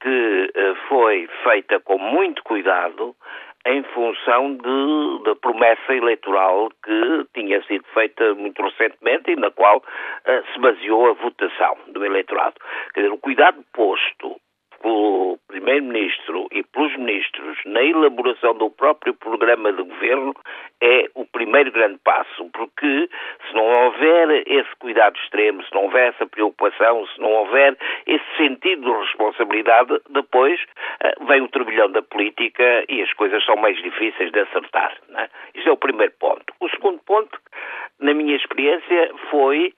[0.00, 3.14] que uh, foi feita com muito cuidado
[3.66, 9.78] em função de, da promessa eleitoral que tinha sido feita muito recentemente e na qual
[9.78, 12.54] uh, se baseou a votação do eleitorado.
[12.94, 14.40] Quer dizer, o cuidado posto
[14.80, 20.34] pelo Primeiro-Ministro e pelos ministros na elaboração do próprio programa de governo
[20.80, 23.08] é o primeiro grande passo, porque
[23.46, 27.76] se não houver esse cuidado extremo, se não houver essa preocupação, se não houver
[28.06, 33.56] esse sentido de responsabilidade, depois uh, vem o turbilhão da política e as coisas são
[33.56, 34.96] mais difíceis de acertar.
[35.08, 35.28] Não é?
[35.54, 36.54] Isso é o primeiro ponto.
[36.60, 37.38] O segundo ponto,
[37.98, 39.74] na minha experiência, foi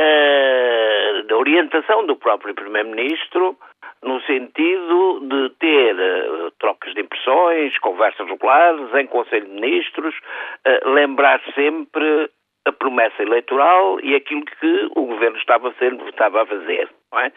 [0.00, 3.56] uh, da orientação do próprio Primeiro-Ministro
[4.02, 10.88] no sentido de ter uh, trocas de impressões, conversas regulares em Conselho de Ministros, uh,
[10.90, 12.30] lembrar sempre
[12.70, 15.74] a promessa eleitoral e aquilo que o governo estava
[16.08, 16.88] estava a fazer.
[17.12, 17.32] É?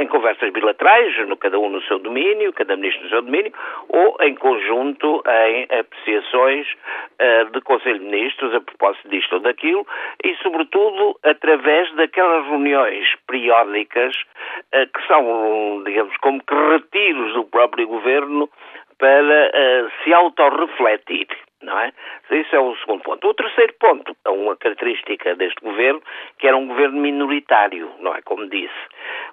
[0.00, 3.52] Em conversas bilaterais, no, cada um no seu domínio, cada ministro no seu domínio,
[3.88, 9.84] ou em conjunto em apreciações uh, de Conselho de Ministros a propósito disto ou daquilo,
[10.22, 17.88] e sobretudo através daquelas reuniões periódicas uh, que são, digamos, como que retiros do próprio
[17.88, 18.48] governo
[18.96, 21.26] para uh, se autorrefletir
[21.62, 21.92] não é?
[22.30, 23.28] Isso é o segundo ponto.
[23.28, 26.02] O terceiro ponto é uma característica deste governo,
[26.38, 28.22] que era um governo minoritário, não é?
[28.22, 28.74] Como disse.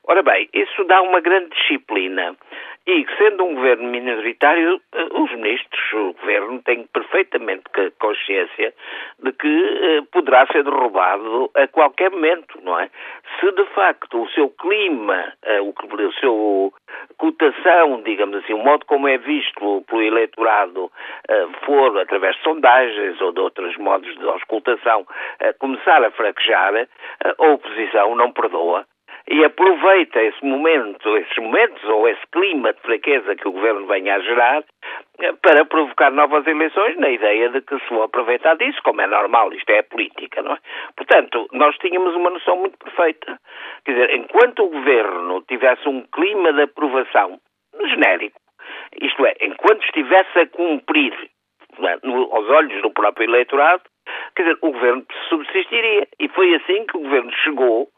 [0.06, 2.36] Ora bem, isso dá uma grande disciplina.
[2.90, 7.64] E, sendo um governo minoritário, eh, os ministros, o governo, têm perfeitamente
[8.00, 8.74] consciência
[9.22, 12.90] de que eh, poderá ser derrubado a qualquer momento, não é?
[13.42, 16.74] Se, de facto, o seu clima, eh, o, o seu
[17.18, 20.90] cotação, digamos assim, o modo como é visto pelo eleitorado
[21.66, 25.06] for através de sondagens ou de outros modos de auscultação
[25.60, 26.88] começar a fraquejar,
[27.38, 28.86] a oposição não perdoa
[29.30, 34.16] e aproveita esse momento, esses momentos ou esse clima de fraqueza que o governo venha
[34.16, 34.64] a gerar
[35.20, 39.08] eh, para provocar novas eleições na ideia de que se vão aproveitar disso, como é
[39.08, 40.58] normal, isto é política, não é?
[40.96, 43.38] Portanto, nós tínhamos uma noção muito perfeita.
[43.84, 47.38] Quer dizer, enquanto o governo tivesse um clima de aprovação
[47.86, 48.40] genérico,
[49.02, 51.14] isto é, enquanto estivesse a cumprir
[51.80, 53.84] é, no, aos olhos do próprio eleitorado,
[54.36, 56.08] quer dizer, o governo subsistiria.
[56.18, 57.90] E foi assim que o governo chegou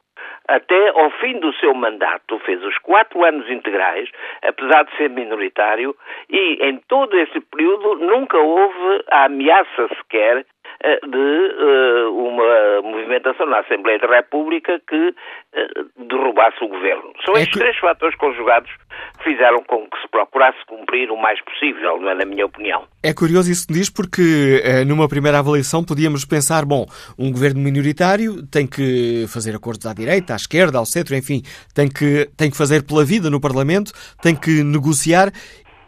[0.47, 4.09] até ao fim do seu mandato, fez os quatro anos integrais,
[4.41, 5.95] apesar de ser minoritário,
[6.29, 10.45] e em todo esse período nunca houve a ameaça sequer
[10.81, 17.11] de uh, uma movimentação na Assembleia da República que uh, derrubasse o governo.
[17.25, 18.71] São é estes três fatores conjugados
[19.17, 22.85] que fizeram com que se procurasse cumprir o mais possível, não é, na minha opinião.
[23.03, 26.85] É curioso isso que diz, porque numa primeira avaliação podíamos pensar, bom,
[27.17, 31.41] um governo minoritário tem que fazer acordos à direita, à esquerda, ao centro, enfim,
[31.73, 33.91] tem que, tem que fazer pela vida no Parlamento,
[34.21, 35.31] tem que negociar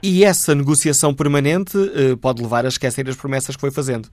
[0.03, 1.77] e essa negociação permanente
[2.21, 4.09] pode levar a esquecer as promessas que foi fazendo.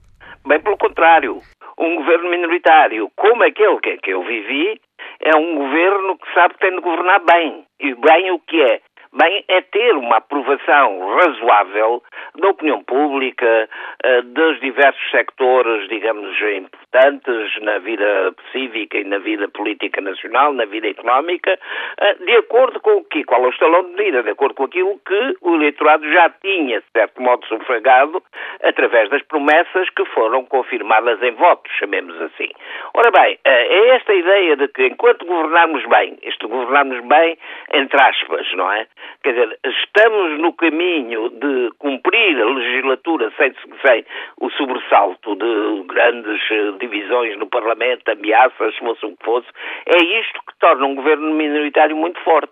[0.49, 1.39] Bem pelo contrário,
[1.77, 4.81] um governo minoritário como aquele que, eu vivi
[5.21, 7.65] é um governo que sabe que tem de governar bem.
[7.79, 8.81] E bem o que é?
[9.11, 12.03] Bem, é ter uma aprovação razoável
[12.35, 13.67] da opinião pública,
[14.05, 20.65] uh, dos diversos sectores, digamos, importantes na vida cívica e na vida política nacional, na
[20.65, 24.29] vida económica, uh, de acordo com o que, qual é o estalão de medida, de
[24.29, 28.21] acordo com aquilo que o eleitorado já tinha, de certo modo, sufragado
[28.61, 32.49] através das promessas que foram confirmadas em votos, chamemos assim.
[32.93, 37.37] Ora bem, é esta ideia de que enquanto governarmos bem, isto governarmos bem
[37.73, 38.85] entre aspas, não é?
[39.23, 43.53] Quer dizer, estamos no caminho de cumprir a legislatura sem,
[43.85, 44.05] sem
[44.39, 49.47] o sobressalto de grandes eh, divisões no Parlamento, ameaças, fosse o que fosse,
[49.85, 52.51] é isto que torna um governo minoritário muito forte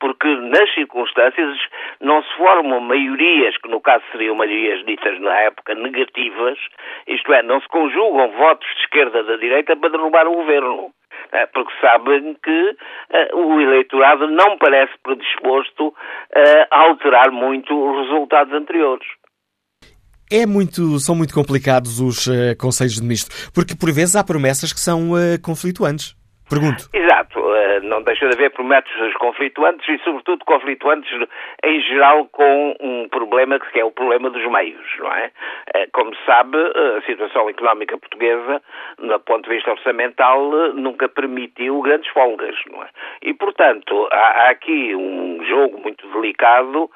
[0.00, 1.58] porque nas circunstâncias
[2.00, 6.58] não se formam maiorias, que no caso seriam maiorias ditas na época negativas,
[7.06, 10.90] isto é, não se conjugam votos de esquerda da direita para derrubar o governo.
[11.32, 15.94] Eh, porque sabem que uh, o eleitorado não parece predisposto uh,
[16.70, 19.06] a alterar muito os resultados anteriores.
[20.30, 24.72] É muito, são muito complicados os uh, conselhos de ministro, porque por vezes há promessas
[24.72, 25.10] que são
[25.42, 26.16] conflituantes.
[26.48, 26.88] Pergunto.
[26.94, 27.27] Exato.
[27.98, 31.10] Não deixa de haver promessas conflituantes e, sobretudo, conflituantes
[31.64, 35.32] em geral com um problema que é o problema dos meios, não é?
[35.92, 38.62] Como se sabe, a situação económica portuguesa,
[38.98, 40.40] do ponto de vista orçamental,
[40.74, 42.88] nunca permitiu grandes folgas, não é?
[43.20, 46.88] E, portanto, há aqui um jogo muito delicado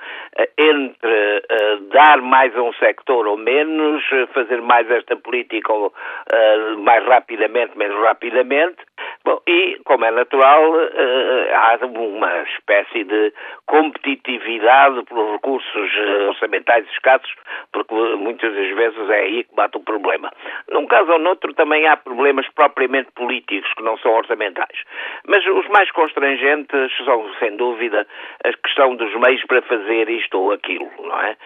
[0.56, 1.42] entre
[1.90, 5.72] dar mais a um sector ou menos, fazer mais esta política
[6.78, 8.76] mais rapidamente, menos rapidamente,
[9.24, 13.32] Bom, e, como é natural, uh, há uma espécie de
[13.66, 17.32] competitividade pelos recursos uh, orçamentais escassos,
[17.72, 20.32] porque muitas das vezes é aí que bate o problema.
[20.70, 24.78] Num caso ou noutro também há problemas propriamente políticos que não são orçamentais.
[25.26, 28.06] Mas os mais constrangentes são, sem dúvida,
[28.44, 31.36] a questão dos meios para fazer isto ou aquilo, não é?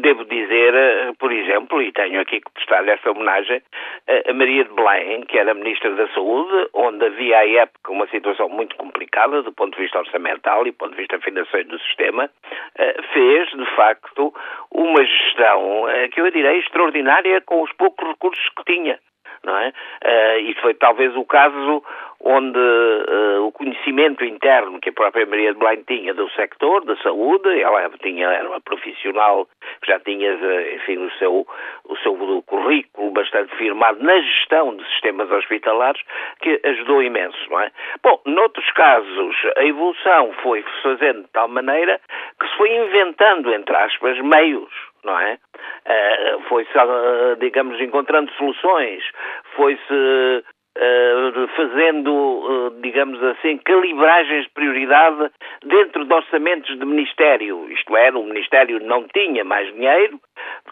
[0.00, 0.74] Devo dizer,
[1.18, 3.62] por exemplo, e tenho aqui que prestar essa homenagem,
[4.28, 8.48] a Maria de Belém, que era Ministra da Saúde, onde havia à época uma situação
[8.48, 12.28] muito complicada do ponto de vista orçamental e do ponto de vista financeiro do sistema,
[12.76, 14.34] eh, fez, de facto,
[14.70, 18.98] uma gestão eh, que eu direi extraordinária com os poucos recursos que tinha
[19.44, 19.68] não é?
[19.68, 21.82] Uh, e foi talvez o caso
[22.24, 26.96] onde uh, o conhecimento interno que a própria Maria de Belém tinha do sector da
[26.96, 29.46] saúde, ela tinha, era uma profissional
[29.82, 31.46] que já tinha, eh, enfim, o seu,
[31.84, 36.00] o seu currículo bastante firmado na gestão de sistemas hospitalares,
[36.40, 37.70] que ajudou imenso, não é?
[38.02, 42.00] Bom, noutros casos, a evolução foi fazendo de tal maneira
[42.40, 45.38] que se foi inventando, entre aspas, meios não é?
[45.86, 49.02] Uh, foi-se, uh, digamos, encontrando soluções,
[49.54, 55.30] foi-se uh, fazendo, digamos assim, calibragens de prioridade
[55.64, 57.70] dentro de orçamentos de Ministério.
[57.70, 60.18] Isto é, o Ministério não tinha mais dinheiro,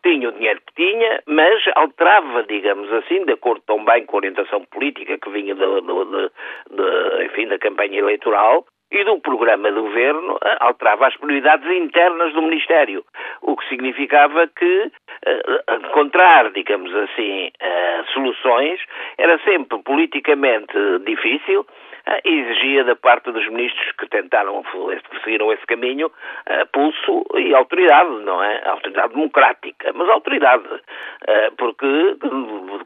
[0.03, 4.65] tinha o dinheiro que tinha, mas alterava, digamos assim, de acordo também com a orientação
[4.65, 6.31] política que vinha de, de,
[6.71, 12.33] de, enfim, da campanha eleitoral, e do programa do governo eh, alterava as prioridades internas
[12.35, 13.03] do Ministério,
[13.41, 14.91] o que significava que
[15.27, 18.81] uh, encontrar, digamos assim, uh, soluções
[19.17, 20.75] era sempre politicamente
[21.07, 21.67] difícil
[22.25, 24.63] exigia da parte dos ministros que tentaram,
[25.25, 26.11] seguiram esse caminho,
[26.73, 28.63] pulso e autoridade, não é?
[28.69, 30.69] Autoridade democrática, mas autoridade,
[31.57, 32.17] porque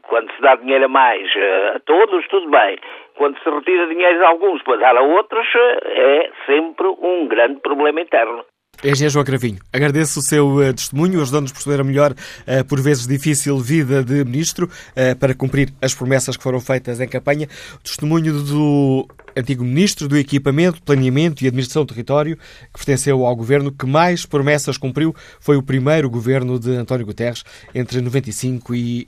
[0.03, 1.29] quando se dá dinheiro a mais
[1.75, 2.77] a todos, tudo bem
[3.15, 7.99] quando se retira dinheiro de alguns para dar a outros, é sempre um grande problema
[7.99, 8.45] interno.
[8.83, 12.79] Engenheiro João Cravinho, agradeço o seu uh, testemunho, ajudando-nos a perceber a melhor, uh, por
[12.79, 17.47] vezes difícil, vida de ministro, uh, para cumprir as promessas que foram feitas em campanha.
[17.83, 23.71] Testemunho do antigo ministro do Equipamento, Planeamento e Administração do Território, que pertenceu ao governo
[23.71, 29.07] que mais promessas cumpriu, foi o primeiro governo de António Guterres, entre 95 e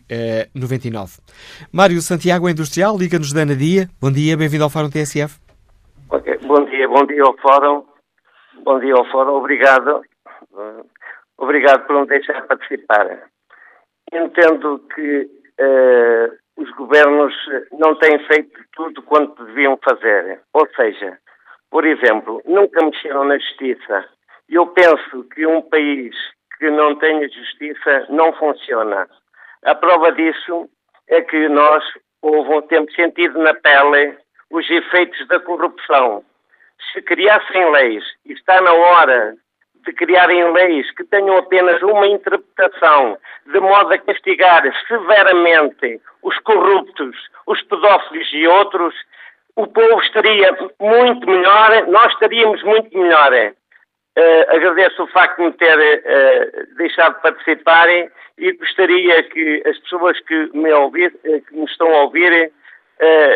[0.53, 1.19] 99.
[1.71, 3.87] Mário Santiago, industrial, liga-nos da Anadia.
[4.01, 5.35] Bom dia, bem-vindo ao Fórum TSF.
[6.09, 6.37] Okay.
[6.47, 7.88] Bom dia, bom dia ao Fórum.
[8.69, 10.03] Bom dia ao Fórum, obrigado.
[11.39, 13.27] Obrigado por me deixar participar.
[14.13, 15.27] Entendo que
[15.59, 17.33] uh, os governos
[17.71, 20.41] não têm feito tudo quanto deviam fazer.
[20.53, 21.17] Ou seja,
[21.71, 24.05] por exemplo, nunca mexeram na justiça.
[24.47, 26.15] Eu penso que um país
[26.59, 29.09] que não tenha justiça não funciona.
[29.63, 30.69] A prova disso
[31.07, 31.83] é que nós
[32.21, 34.15] houve, temos sentido na pele
[34.51, 36.23] os efeitos da corrupção
[36.93, 39.35] se criassem leis, e está na hora
[39.85, 47.15] de criarem leis que tenham apenas uma interpretação, de modo a castigar severamente os corruptos,
[47.47, 48.93] os pedófilos e outros,
[49.55, 53.31] o povo estaria muito melhor, nós estaríamos muito melhor.
[54.17, 59.77] Uh, agradeço o facto de me ter uh, deixado de participar e gostaria que as
[59.79, 62.51] pessoas que me, ouvir, que me estão a ouvir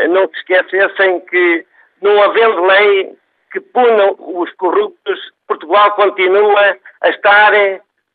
[0.10, 1.66] não se esquecessem que,
[2.02, 3.16] não havendo lei
[3.54, 7.54] que punam os corruptos, Portugal continua a estar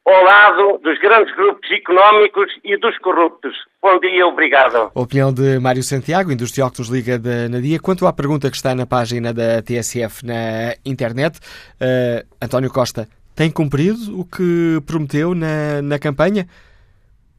[0.05, 3.55] ao lado dos grandes grupos económicos e dos corruptos.
[3.81, 4.91] Bom dia, obrigado.
[4.95, 7.79] Opinião de Mário Santiago, industrial liga da Nadia.
[7.79, 13.51] Quanto à pergunta que está na página da TSF na internet, uh, António Costa tem
[13.53, 16.49] cumprido o que prometeu na, na campanha?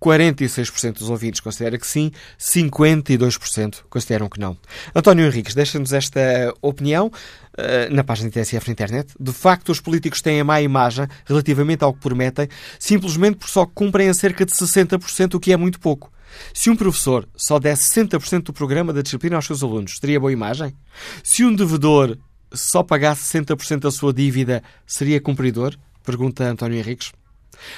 [0.02, 4.58] 46% dos ouvintes considera que sim, 52% consideram que não.
[4.96, 9.14] António Henriques, deixa-nos esta opinião uh, na página da TSF na internet.
[9.20, 12.48] De facto, os políticos têm a má imagem relativamente ao que prometem,
[12.80, 16.12] simplesmente por só cumprem a cerca de 60%, o que é muito pouco.
[16.54, 20.32] Se um professor só desse 60% do programa da disciplina aos seus alunos, teria boa
[20.32, 20.76] imagem?
[21.24, 22.18] Se um devedor
[22.54, 25.76] só pagasse 60% da sua dívida, seria cumpridor?
[26.04, 27.12] Pergunta António Henriques.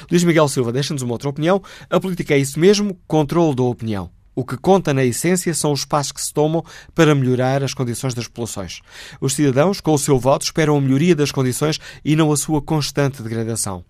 [0.10, 1.62] Luís Miguel Silva deixa-nos uma outra opinião.
[1.90, 4.10] A política é isso mesmo, controle da opinião.
[4.34, 6.64] O que conta na essência são os passos que se tomam
[6.96, 8.82] para melhorar as condições das populações.
[9.20, 12.62] Os cidadãos, com o seu voto, esperam a melhoria das condições e não a sua
[12.62, 13.84] constante degradação.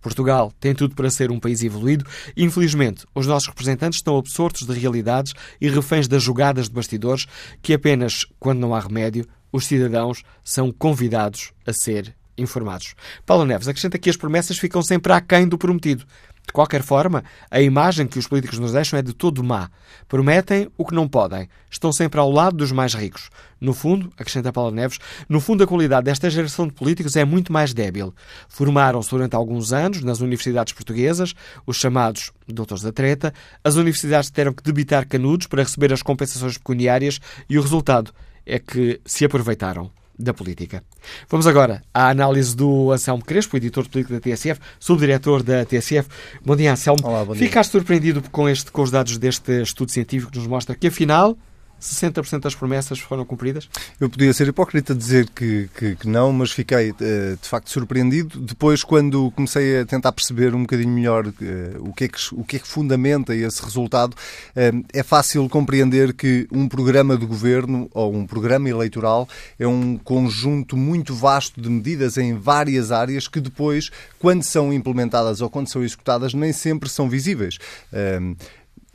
[0.00, 2.04] Portugal tem tudo para ser um país evoluído.
[2.36, 7.26] Infelizmente, os nossos representantes estão absortos de realidades e reféns das jogadas de bastidores
[7.60, 12.94] que apenas, quando não há remédio, os cidadãos são convidados a ser informados.
[13.26, 16.06] Paulo Neves acrescenta que as promessas ficam sempre aquém do prometido.
[16.48, 19.70] De qualquer forma, a imagem que os políticos nos deixam é de todo má.
[20.08, 21.46] Prometem o que não podem.
[21.70, 23.28] Estão sempre ao lado dos mais ricos.
[23.60, 27.52] No fundo, acrescenta Paulo Neves, no fundo a qualidade desta geração de políticos é muito
[27.52, 28.14] mais débil.
[28.48, 31.34] Formaram-se durante alguns anos nas universidades portuguesas,
[31.66, 33.34] os chamados doutores da treta.
[33.62, 38.10] As universidades tiveram que debitar canudos para receber as compensações pecuniárias e o resultado
[38.46, 40.82] é que se aproveitaram da política.
[41.28, 46.08] Vamos agora à análise do Anselmo Crespo, editor de política da TSF, subdiretor da TSF.
[46.44, 47.00] Bom dia, Anselmo.
[47.04, 47.46] Olá, bom dia.
[47.46, 51.36] Ficaste surpreendido com, este, com os dados deste estudo científico que nos mostra que, afinal,
[51.80, 53.68] 60% das promessas foram cumpridas?
[54.00, 58.40] Eu podia ser hipócrita dizer que, que, que não, mas fiquei eh, de facto surpreendido.
[58.40, 62.44] Depois, quando comecei a tentar perceber um bocadinho melhor eh, o que é que, o
[62.44, 64.16] que, é que fundamenta esse resultado,
[64.56, 69.96] eh, é fácil compreender que um programa de governo ou um programa eleitoral é um
[69.96, 75.68] conjunto muito vasto de medidas em várias áreas que depois, quando são implementadas ou quando
[75.68, 77.58] são executadas, nem sempre são visíveis.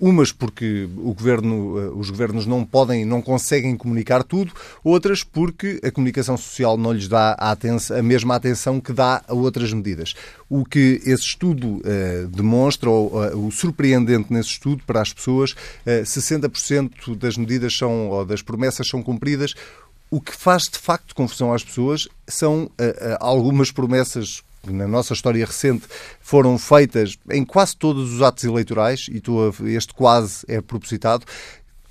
[0.06, 4.52] Umas porque o governo, eh, os governos não podem, não conseguem comunicar tudo,
[4.84, 9.24] outras porque a comunicação social não lhes dá a, atenção, a mesma atenção que dá
[9.26, 10.14] a outras medidas.
[10.50, 15.52] O que esse estudo uh, demonstra, ou uh, o surpreendente nesse estudo para as pessoas,
[15.52, 19.54] uh, 60% das medidas são, ou das promessas são cumpridas.
[20.12, 22.70] O que faz de facto confusão às pessoas são
[23.22, 25.86] algumas promessas na nossa história recente
[26.22, 29.22] foram feitas em quase todos os atos eleitorais, e
[29.76, 31.26] este quase é propositado,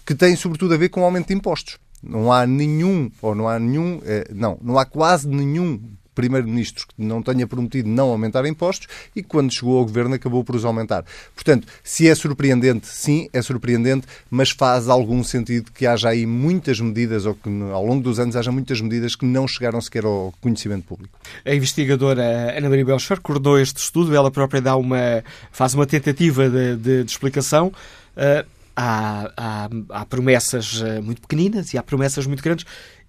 [0.07, 1.79] que têm sobretudo a ver com o aumento de impostos.
[2.03, 5.81] Não há nenhum, ou não há nenhum, eh, não, não há quase nenhum
[6.15, 10.57] primeiro-ministro que não tenha prometido não aumentar impostos e quando chegou ao governo, acabou por
[10.57, 11.05] os aumentar.
[11.35, 16.81] Portanto, se é surpreendente, sim, é surpreendente, mas faz algum sentido que haja aí muitas
[16.81, 20.33] medidas, ou que ao longo dos anos haja muitas medidas que não chegaram sequer ao
[20.41, 21.19] conhecimento público.
[21.45, 26.49] A investigadora Ana Maria Belchor coordenou este estudo, ela própria dá uma, faz uma tentativa
[26.49, 27.73] de, de, de explicação.
[28.17, 28.47] Uh,
[28.77, 32.65] há, há, há promessas eh, muito pequeninas e há promessas muito grandes.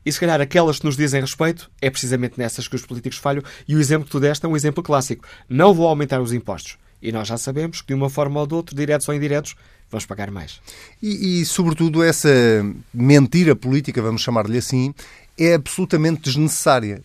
[0.05, 3.43] E se calhar aquelas que nos dizem respeito é precisamente nessas que os políticos falham.
[3.67, 5.25] E o exemplo que tu deste é um exemplo clássico.
[5.49, 6.77] Não vou aumentar os impostos.
[7.01, 9.55] E nós já sabemos que de uma forma ou de outra, diretos ou indiretos,
[9.89, 10.61] vamos pagar mais.
[11.01, 12.29] E, e sobretudo, essa
[12.93, 14.93] mentira política, vamos chamar-lhe assim,
[15.37, 17.01] é absolutamente desnecessária.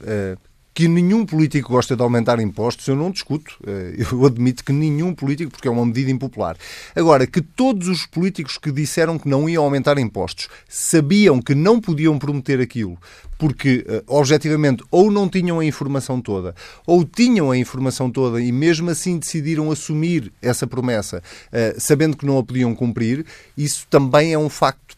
[0.79, 3.59] Que nenhum político gosta de aumentar impostos, eu não discuto.
[3.66, 6.57] Eh, eu admito que nenhum político, porque é uma medida impopular.
[6.95, 11.81] Agora, que todos os políticos que disseram que não iam aumentar impostos sabiam que não
[11.81, 12.97] podiam prometer aquilo,
[13.39, 16.55] porque uh, objetivamente ou não tinham a informação toda,
[16.87, 22.26] ou tinham a informação toda e mesmo assim decidiram assumir essa promessa, uh, sabendo que
[22.26, 23.24] não a podiam cumprir,
[23.57, 24.97] isso também é um facto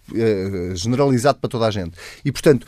[0.74, 1.92] generalizado para toda a gente.
[2.24, 2.66] E, portanto,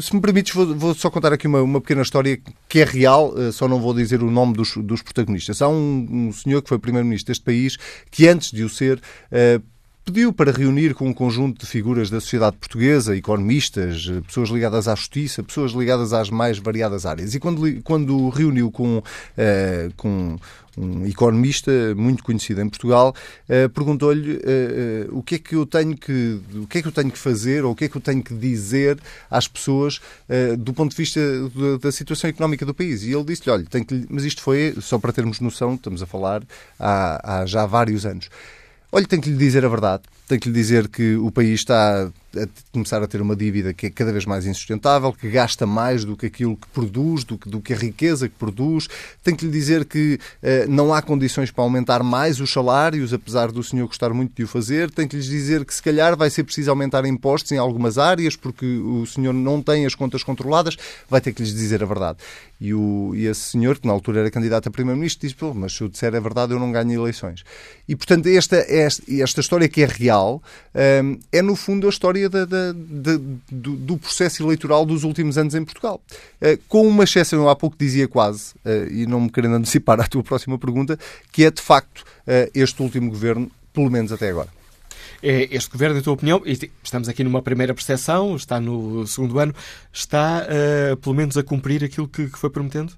[0.00, 2.38] se me permites, vou, só contar aqui uma, uma pequena história
[2.68, 5.62] que é real, só não vou dizer o nome dos, dos protagonistas.
[5.62, 7.76] Há um, um senhor que foi primeiro-ministro deste país
[8.10, 9.00] que, antes de o ser,
[10.06, 14.94] pediu para reunir com um conjunto de figuras da sociedade portuguesa, economistas, pessoas ligadas à
[14.94, 17.34] justiça, pessoas ligadas às mais variadas áreas.
[17.34, 19.02] E quando, quando reuniu com,
[19.96, 20.38] com
[20.76, 23.14] um economista muito conhecido em Portugal,
[23.48, 26.92] uh, perguntou-lhe uh, o que é que eu tenho que o que é que eu
[26.92, 28.98] tenho que fazer ou o que é que eu tenho que dizer
[29.30, 30.00] às pessoas
[30.58, 31.20] do ponto de vista
[31.50, 33.02] da, da, situação económica do país.
[33.02, 34.06] E ele disse-lhe, olha, tenho que...
[34.08, 36.42] mas isto foi só para termos noção, estamos a falar
[36.78, 38.28] há, há já vários anos.
[38.92, 40.04] Olha, tenho que lhe dizer a verdade.
[40.28, 42.10] Tenho que lhe dizer que o país está
[42.42, 46.04] a começar a ter uma dívida que é cada vez mais insustentável, que gasta mais
[46.04, 48.88] do que aquilo que produz, do que, do que a riqueza que produz.
[49.22, 53.50] Tenho que lhe dizer que uh, não há condições para aumentar mais os salários, apesar
[53.50, 54.90] do senhor gostar muito de o fazer.
[54.90, 58.36] Tenho que lhes dizer que se calhar vai ser preciso aumentar impostos em algumas áreas,
[58.36, 60.76] porque o senhor não tem as contas controladas.
[61.08, 62.18] Vai ter que lhes dizer a verdade.
[62.60, 65.82] E, o, e esse senhor, que na altura era candidato a primeiro-ministro, disse: mas se
[65.82, 67.44] eu disser a verdade, eu não ganho eleições.
[67.86, 70.42] E, portanto, esta, esta, esta história que é real
[70.74, 73.16] um, ehm, é, no fundo, a história da, da, da,
[73.50, 76.00] do, do, processo eleitoral dos últimos anos em Portugal.
[76.40, 79.98] Uh, com uma exceção, eu há pouco dizia quase, uh, e não me querendo antecipar
[80.00, 80.98] à tua próxima pergunta,
[81.32, 84.48] que é de facto uh, este último governo, pelo menos até agora.
[85.22, 86.42] É, este governo, em tua opinião,
[86.84, 89.54] estamos aqui numa primeira percepção, está no segundo ano,
[89.90, 90.46] está
[91.00, 92.92] pelo menos a cumprir aquilo que, que foi prometendo?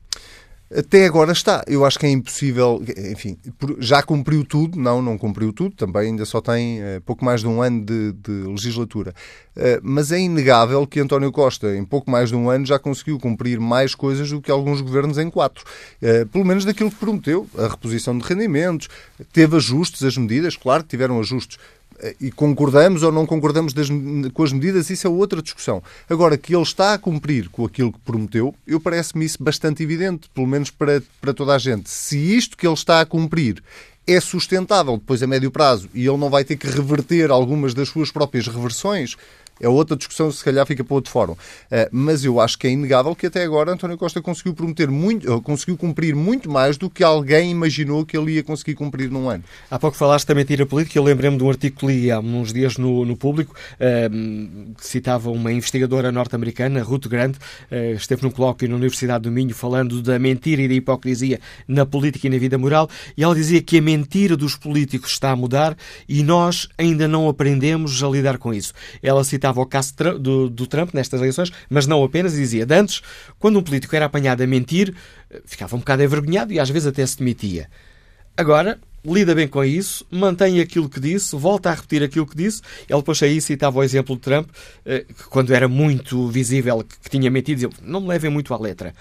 [0.75, 1.64] Até agora está.
[1.66, 2.83] Eu acho que é impossível.
[3.11, 3.39] Enfim,
[3.79, 4.79] já cumpriu tudo.
[4.79, 5.75] Não, não cumpriu tudo.
[5.75, 9.14] Também ainda só tem uh, pouco mais de um ano de, de legislatura.
[9.57, 13.19] Uh, mas é inegável que António Costa, em pouco mais de um ano, já conseguiu
[13.19, 15.64] cumprir mais coisas do que alguns governos em quatro.
[16.03, 17.49] Uh, pelo menos daquilo que prometeu.
[17.57, 18.89] A reposição de rendimentos.
[19.33, 20.55] Teve ajustes, as medidas.
[20.55, 21.78] Claro que tiveram ajustes eh,
[22.20, 23.88] e concordamos ou não concordamos das,
[24.32, 25.82] com as medidas, isso é outra discussão.
[26.09, 30.28] Agora, que ele está a cumprir com aquilo que prometeu, eu parece-me isso bastante evidente,
[30.34, 31.90] pelo menos para, para toda a gente.
[31.90, 33.62] Se isto que ele está a cumprir
[34.07, 37.90] é sustentável depois a médio prazo e ele não vai ter que reverter algumas das
[37.90, 39.16] suas próprias reversões,
[39.61, 41.33] é outra discussão, se calhar fica para outro fórum.
[41.33, 41.37] Uh,
[41.91, 45.77] mas eu acho que é inegável que até agora António Costa conseguiu prometer muito, conseguiu
[45.77, 49.45] cumprir muito mais do que alguém imaginou que ele ia conseguir cumprir num ano.
[49.71, 50.99] Há pouco falaste da mentira política.
[50.99, 53.55] Eu lembrei-me de um artigo que li há uns dias no, no Público,
[54.79, 59.55] que citava uma investigadora norte-americana, Ruth Grant, uh, esteve num colóquio na Universidade do Minho
[59.55, 63.61] falando da mentira e da hipocrisia na política e na vida moral, e ela dizia
[63.63, 65.77] que a mentira dos políticos está a mudar
[66.09, 68.73] e nós ainda não aprendemos a lidar com isso.
[69.03, 72.74] Ela citava citava o caso do, do Trump nestas eleições, mas não apenas, dizia de
[72.74, 73.03] antes,
[73.38, 74.94] quando um político era apanhado a mentir,
[75.44, 77.68] ficava um bocado envergonhado e às vezes até se demitia.
[78.36, 82.62] Agora, lida bem com isso, mantém aquilo que disse, volta a repetir aquilo que disse.
[82.88, 84.49] Ele depois aí citava o exemplo de Trump,
[84.84, 88.59] eh, que quando era muito visível que tinha mentido, dizia, não me levem muito à
[88.59, 88.94] letra.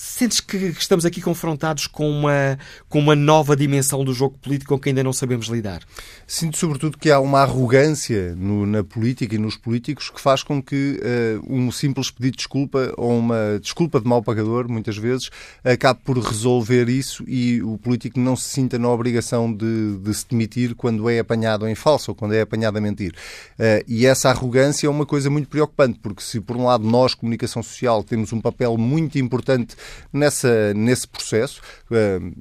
[0.00, 2.56] Sentes que estamos aqui confrontados com uma,
[2.88, 5.82] com uma nova dimensão do jogo político com que ainda não sabemos lidar?
[6.24, 10.62] Sinto, sobretudo, que há uma arrogância no, na política e nos políticos que faz com
[10.62, 15.30] que uh, um simples pedido de desculpa ou uma desculpa de mau pagador, muitas vezes,
[15.64, 20.26] acabe por resolver isso e o político não se sinta na obrigação de, de se
[20.30, 23.14] demitir quando é apanhado em falso ou quando é apanhado a mentir.
[23.58, 27.14] Uh, e essa arrogância é uma coisa muito preocupante, porque se, por um lado, nós,
[27.14, 29.74] comunicação social, temos um papel muito importante
[30.12, 31.60] nessa, nesse processo.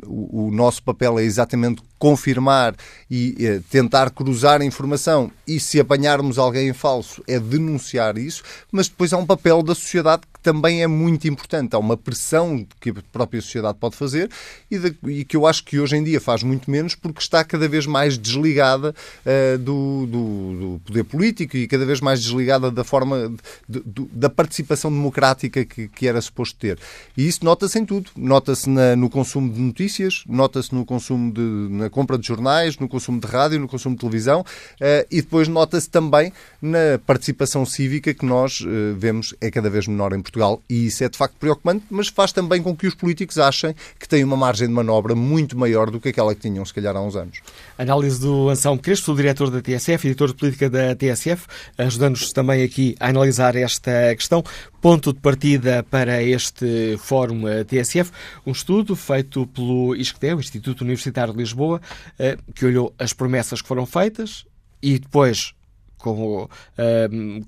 [0.05, 2.75] O, o, nosso papel é exatamente confirmar
[3.09, 8.87] e uh, tentar cruzar a informação e se apanharmos alguém falso é denunciar isso, mas
[8.87, 11.75] depois há um papel da sociedade também é muito importante.
[11.75, 14.29] Há uma pressão que a própria sociedade pode fazer
[14.71, 17.43] e, de, e que eu acho que hoje em dia faz muito menos porque está
[17.43, 18.95] cada vez mais desligada
[19.25, 23.33] uh, do, do, do, poder político e cada vez mais desligada da forma
[23.67, 26.79] de, da participação democrática que, que era suposto ter.
[27.17, 28.09] E isso nota-se em tudo.
[28.15, 33.19] Nota-se no consumo de notícias, nota-se no consumo de, na compra de jornais, no consumo
[33.19, 36.31] de rádio, no consumo de televisão uh, e depois nota-se também
[36.61, 40.36] na participação cívica que nós uh, vemos é cada vez menor em Portugal.
[40.37, 40.61] Portugal.
[40.69, 44.07] E isso é de facto preocupante, mas faz também com que os políticos achem que
[44.07, 47.01] têm uma margem de manobra muito maior do que aquela que tinham, se calhar, há
[47.01, 47.39] uns anos.
[47.77, 52.95] Análise do Anselmo Crespo, diretor da TSF, editor de política da TSF, ajudando-nos também aqui
[52.99, 54.43] a analisar esta questão.
[54.79, 58.11] Ponto de partida para este Fórum TSF,
[58.45, 61.81] um estudo feito pelo ISCTE, Instituto Universitário de Lisboa,
[62.19, 64.45] eh, que olhou as promessas que foram feitas
[64.81, 65.53] e depois
[65.97, 66.49] com, uh,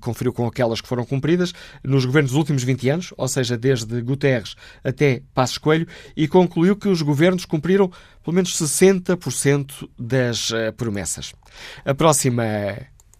[0.00, 4.00] conferiu com aquelas que foram cumpridas nos governos dos últimos 20 anos, ou seja, desde
[4.02, 5.86] Guterres até Passos Coelho,
[6.16, 7.90] e concluiu que os governos cumpriram
[8.24, 11.32] pelo menos 60% das uh, promessas.
[11.84, 12.44] A próxima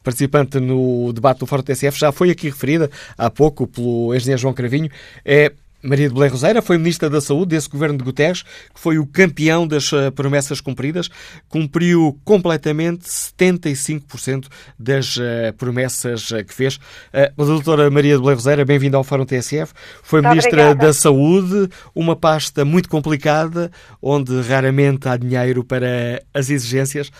[0.02, 4.54] participante no debate do Fórum TSF já foi aqui referida há pouco pelo engenheiro João
[4.54, 4.90] Cravinho,
[5.24, 5.52] é
[5.82, 9.06] Maria de Belém Roseira foi Ministra da Saúde desse governo de Guterres, que foi o
[9.06, 11.08] campeão das uh, promessas cumpridas,
[11.48, 14.46] cumpriu completamente 75%
[14.78, 16.78] das uh, promessas uh, que fez.
[17.12, 19.72] a doutora Maria de Belém Roseira, bem-vinda ao Fórum TSF,
[20.02, 20.86] foi Muito Ministra obrigada.
[20.86, 23.70] da Saúde, uma pasta muito complicada,
[24.02, 27.10] onde raramente há dinheiro para as exigências.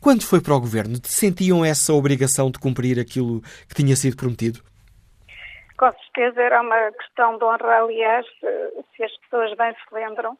[0.00, 4.60] Quando foi para o governo, sentiam essa obrigação de cumprir aquilo que tinha sido prometido?
[5.76, 8.26] Com certeza era uma questão de honra, aliás,
[8.94, 10.38] se as pessoas bem se lembram.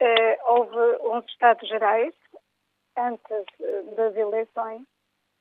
[0.00, 2.14] Eh, houve uns Estados Gerais,
[2.96, 4.82] antes eh, das eleições,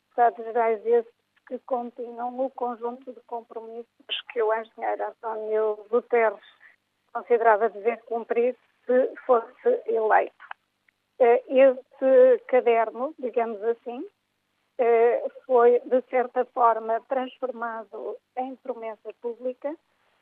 [0.09, 1.13] Estados Gerais esses
[1.47, 6.39] que continham o conjunto de compromissos que o engenheiro António Guterres
[7.11, 8.55] considerava dever cumprir
[8.85, 10.45] se fosse eleito.
[11.19, 14.07] Eh, esse caderno, digamos assim, eh,
[15.45, 19.75] foi, de certa forma, transformado em promessa pública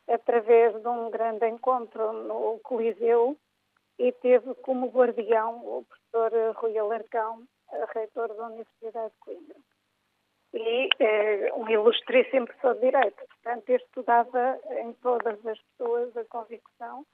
[0.07, 3.37] através de um grande encontro no Coliseu
[3.97, 7.43] e teve como guardião o professor Rui Alarcão,
[7.93, 9.55] reitor da Universidade de Coimbra.
[10.53, 13.23] E eh, um ilustríssimo professor de Direito.
[13.25, 17.05] Portanto, este dava em todas as pessoas a convicção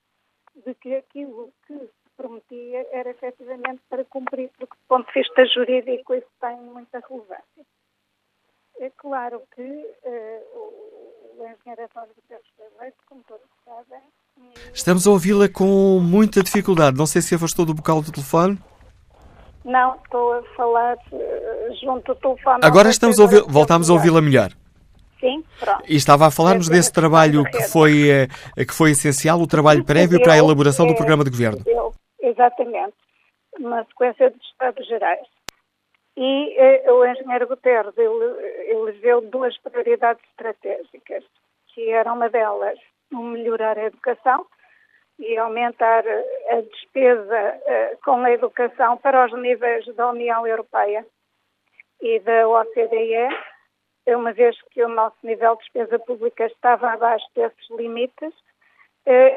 [0.56, 1.88] de que aquilo que
[2.18, 7.64] prometia era efetivamente para cumprir, porque do ponto de vista jurídico isso tem muita relevância.
[8.80, 14.02] É claro que uh, o engenheiro António Guterres foi eleito, como todos sabem.
[14.72, 16.96] Estamos a ouvi-la com muita dificuldade.
[16.96, 18.58] Não sei se afastou do bocal do telefone.
[19.64, 22.60] Não, estou a falar uh, junto do telefone.
[22.62, 24.50] Agora estamos a ouvir, voltamos a ouvi-la melhor.
[25.20, 25.82] Sim, pronto.
[25.88, 30.22] E estava a falar-nos desse trabalho que foi, uh, que foi essencial, o trabalho prévio
[30.22, 31.64] para a elaboração do programa de governo.
[32.28, 32.96] Exatamente,
[33.58, 35.26] uma sequência de Estados Gerais.
[36.14, 41.24] E eh, o engenheiro Guterres ele, elegeu duas prioridades estratégicas,
[41.68, 42.78] que eram uma delas
[43.10, 44.46] melhorar a educação
[45.18, 46.04] e aumentar
[46.50, 51.06] a despesa eh, com a educação para os níveis da União Europeia
[52.02, 53.28] e da OCDE,
[54.08, 58.34] uma vez que o nosso nível de despesa pública estava abaixo desses limites,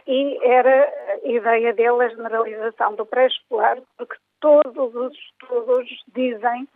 [0.06, 0.94] e era
[1.24, 6.68] a ideia dele a generalização do pré-escolar, porque todos os estudos dizem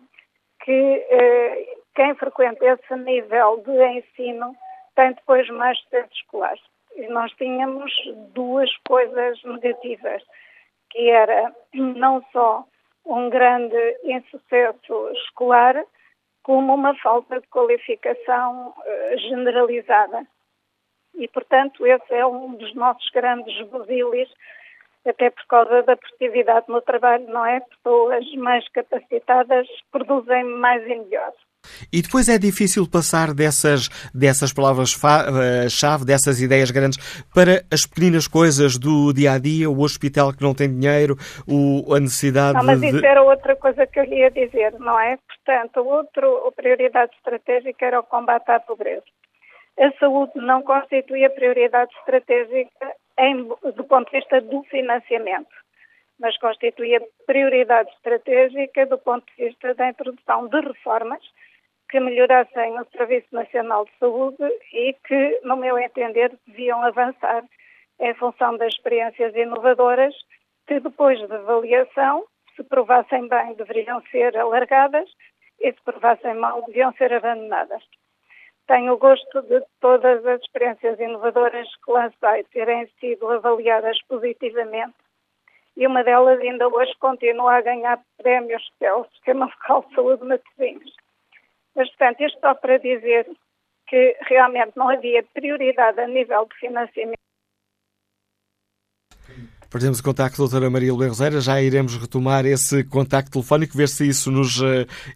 [0.64, 0.72] que
[1.12, 4.56] uh, quem frequenta esse nível de ensino
[4.96, 6.56] tem depois mais sucesso escolar.
[6.96, 7.92] E nós tínhamos
[8.34, 10.24] duas coisas negativas,
[10.92, 12.64] que era não só
[13.06, 15.84] um grande insucesso escolar,
[16.44, 20.26] como uma falta de qualificação uh, generalizada.
[21.18, 24.30] E, portanto, esse é um dos nossos grandes busilis,
[25.08, 27.60] até por causa da produtividade no trabalho, não é?
[27.60, 31.32] Pessoas mais capacitadas produzem mais e melhor.
[31.92, 36.98] E depois é difícil passar dessas, dessas palavras-chave, dessas ideias grandes,
[37.34, 41.16] para as pequenas coisas do dia a dia, o hospital que não tem dinheiro,
[41.48, 42.86] o, a necessidade não, mas de.
[42.88, 45.18] Mas isso era outra coisa que eu ia dizer, não é?
[45.28, 49.04] Portanto, outro, a prioridade estratégica era o combate à pobreza
[49.80, 55.54] a saúde não constitui a prioridade estratégica em, do ponto de vista do financiamento,
[56.20, 61.22] mas constitui a prioridade estratégica do ponto de vista da introdução de reformas
[61.90, 67.44] que melhorassem o Serviço Nacional de Saúde e que, no meu entender, deviam avançar
[68.00, 70.16] em função das experiências inovadoras
[70.68, 75.10] que, depois de avaliação, se provassem bem, deveriam ser alargadas
[75.60, 77.84] e, se provassem mal, deviam ser abandonadas.
[78.68, 84.96] Tenho o gosto de todas as experiências inovadoras que lancei terem sido avaliadas positivamente
[85.78, 90.96] e uma delas ainda hoje continua a ganhar prémios pelo Sistema Local de Saúde Matosinhos.
[91.76, 93.28] Mas, portanto, isto só para dizer
[93.88, 97.25] que realmente não havia prioridade a nível de financiamento
[99.76, 104.08] Perdemos o contacto da doutora Maria Roseira, já iremos retomar esse contacto telefónico, ver se
[104.08, 104.62] isso nos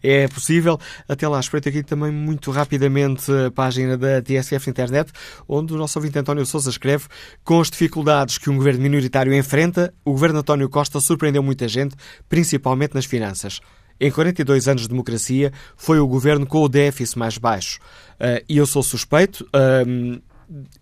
[0.03, 0.78] é possível.
[1.07, 5.14] Até lá, espreito aqui também muito rapidamente a página da TSF Internet,
[5.47, 7.05] onde o nosso ouvinte António Sousa escreve
[7.41, 11.95] com as dificuldades que um governo minoritário enfrenta, o governo António Costa surpreendeu muita gente,
[12.28, 13.62] principalmente nas finanças.
[13.97, 17.80] Em 42 anos de democracia, foi o governo com o déficit mais baixo.
[18.16, 20.22] Uh, e eu sou suspeito, uh,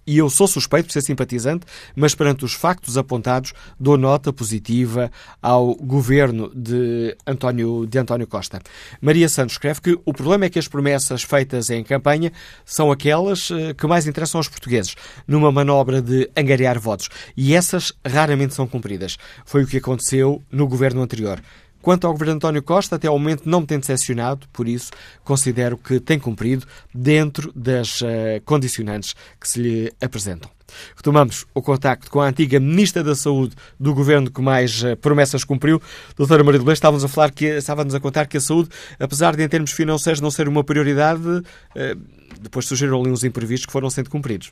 [0.05, 1.65] e eu sou suspeito por ser simpatizante,
[1.95, 5.11] mas perante os factos apontados, dou nota positiva
[5.41, 8.61] ao governo de António, de António Costa.
[9.01, 12.31] Maria Santos escreve que o problema é que as promessas feitas em campanha
[12.65, 14.95] são aquelas eh, que mais interessam aos portugueses,
[15.27, 17.09] numa manobra de angariar votos.
[17.35, 19.17] E essas raramente são cumpridas.
[19.45, 21.41] Foi o que aconteceu no governo anterior.
[21.81, 24.91] Quanto ao governo António Costa, até ao momento não me tem decepcionado, por isso
[25.23, 30.49] considero que tem cumprido dentro das uh, condicionantes que se lhe apresentam.
[30.95, 35.43] Retomamos o contacto com a antiga Ministra da Saúde do Governo que mais eh, promessas
[35.43, 35.81] cumpriu.
[36.15, 38.69] Doutora Maria de Belém, estávamos a falar que estávamos a contar que a saúde,
[38.99, 41.41] apesar de em termos financeiros não ser uma prioridade,
[41.75, 41.95] eh,
[42.41, 44.51] depois surgiram ali uns imprevistos que foram sendo cumpridos.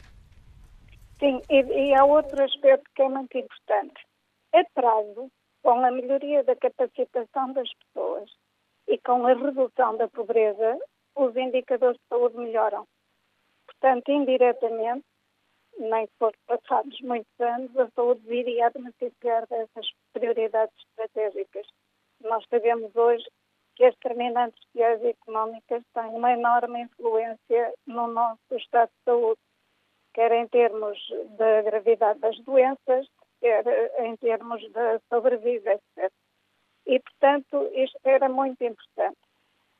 [1.19, 4.01] Sim, e, e há outro aspecto que é muito importante.
[4.53, 5.30] A prazo,
[5.66, 8.30] com a melhoria da capacitação das pessoas
[8.88, 10.78] e com a redução da pobreza,
[11.16, 12.88] os indicadores de saúde melhoram.
[13.66, 15.03] Portanto, indiretamente,
[15.80, 21.66] nem foram passados muitos anos, a saúde viria a beneficiar dessas prioridades estratégicas.
[22.22, 23.26] Nós sabemos hoje
[23.76, 29.41] que as determinantes sociais e económicas têm uma enorme influência no nosso estado de saúde,
[30.13, 30.99] quer em termos
[31.39, 33.07] da gravidade das doenças,
[33.39, 33.65] quer
[33.99, 36.11] em termos da sobrevida, etc.
[36.86, 39.17] E, portanto, isto era muito importante.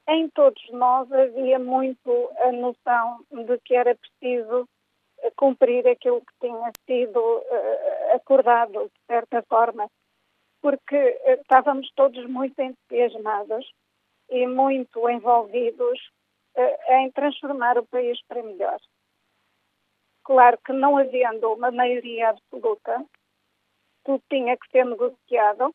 [0.08, 4.68] Em todos nós havia muito a noção de que era preciso
[5.36, 9.90] cumprir aquilo que tinha sido uh, acordado, de certa forma,
[10.62, 13.72] porque estávamos todos muito entusiasmados
[14.30, 16.00] e muito envolvidos
[16.90, 18.80] em transformar o país para melhor.
[20.24, 23.06] Claro que não havendo uma maioria absoluta,
[24.06, 25.74] tudo tinha que ser negociado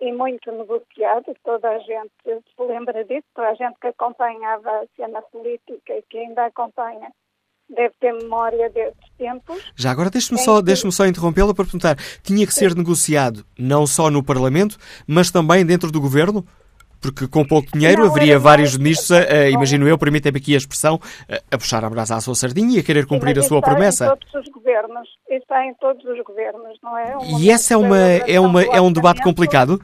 [0.00, 4.86] e muito negociado, toda a gente se lembra disso, toda a gente que acompanhava a
[4.96, 7.12] cena política e que ainda acompanha
[7.68, 9.62] deve ter memória desses tempos.
[9.76, 14.10] Já agora deixe-me só, deixe só interrompê-la para perguntar, tinha que ser negociado não só
[14.10, 16.44] no Parlamento, mas também dentro do Governo?
[17.00, 21.00] Porque com pouco dinheiro não, haveria vários ministros, a, imagino eu, permitem-me aqui a expressão,
[21.50, 24.04] a, puxar a brasa à sua sardinha e a querer cumprir Sim, a sua promessa.
[24.04, 27.16] Está em todos os governos, está em todos os governos, não é?
[27.16, 29.80] Uma e essa é, uma, é, uma, é um debate complicado?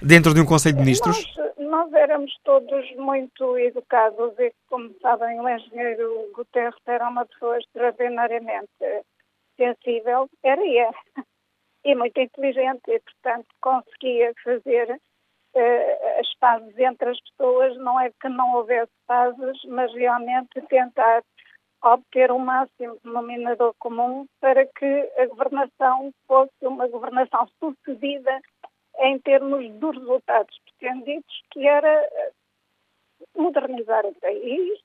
[0.00, 1.24] Dentro de um Conselho de Ministros?
[1.36, 7.58] Nós, nós éramos todos muito educados e, como sabem, o engenheiro Guterres era uma pessoa
[7.58, 8.68] extraordinariamente
[9.56, 10.90] sensível, era e é,
[11.84, 15.00] e muito inteligente, e, portanto, conseguia fazer uh,
[16.18, 21.22] as pazes entre as pessoas, não é que não houvesse pazes, mas realmente tentar
[21.82, 28.40] obter o máximo denominador comum para que a governação fosse uma governação sucedida
[28.98, 32.32] em termos dos resultados pretendidos, que era eh,
[33.36, 34.80] modernizar o país,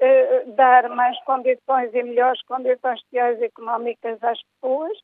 [0.00, 4.98] eh, dar mais condições e melhores condições sociais e económicas às pessoas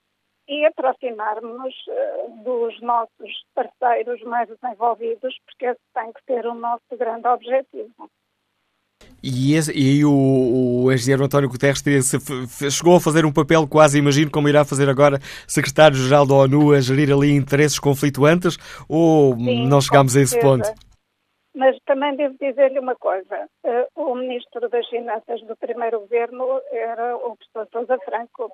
[0.53, 6.84] e aproximarmos eh, dos nossos parceiros mais desenvolvidos, porque esse tem que ser o nosso
[6.98, 8.11] grande objetivo.
[9.22, 11.82] E, esse, e o, o engenheiro António Guterres
[12.70, 16.80] chegou a fazer um papel quase, imagino, como irá fazer agora secretário-geral da ONU, a
[16.80, 20.68] gerir ali interesses conflituantes, ou Sim, não chegámos a esse ponto?
[21.55, 23.48] Mas também devo dizer-lhe uma coisa.
[23.64, 28.50] Uh, o ministro das Finanças do primeiro governo era o professor Sousa Franco,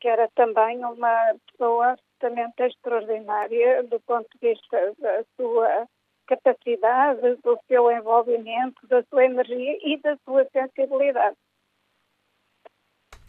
[0.00, 5.86] que era também uma pessoa absolutamente extraordinária do ponto de vista da sua
[6.26, 11.36] capacidade, do seu envolvimento, da sua energia e da sua sensibilidade.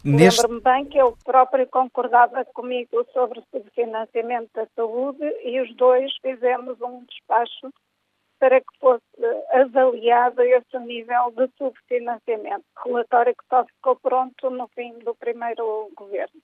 [0.04, 0.42] Neste...
[0.42, 6.12] Lembro-me bem que ele próprio concordava comigo sobre o subfinanciamento da saúde e os dois
[6.22, 7.72] fizemos um despacho
[8.38, 9.02] para que fosse
[9.52, 12.64] avaliado esse nível de subfinanciamento.
[12.84, 16.40] Relatório que só ficou pronto no fim do primeiro governo.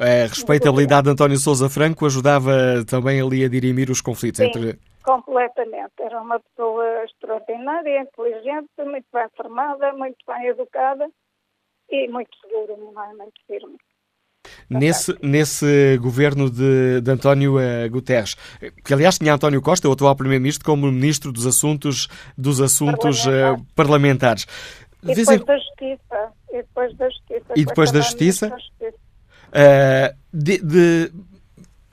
[0.00, 4.78] A respeitabilidade de António Sousa Franco ajudava também ali a dirimir os conflitos Sim, entre.
[5.04, 5.92] Completamente.
[6.00, 11.06] Era uma pessoa extraordinária, inteligente, muito bem formada, muito bem educada
[11.90, 13.08] e muito seguro, não é?
[13.12, 13.76] Muito firme.
[14.70, 18.36] Nesse, nesse governo de, de António uh, Guterres,
[18.82, 23.62] que aliás tinha António Costa, o atual Primeiro-Ministro, como Ministro dos Assuntos, dos assuntos uh,
[23.76, 24.46] parlamentares.
[25.02, 26.32] E depois da Justiça.
[26.50, 27.52] E depois da Justiça.
[27.54, 28.46] E depois da Justiça?
[28.80, 28.99] Uh,
[30.32, 31.10] de, de,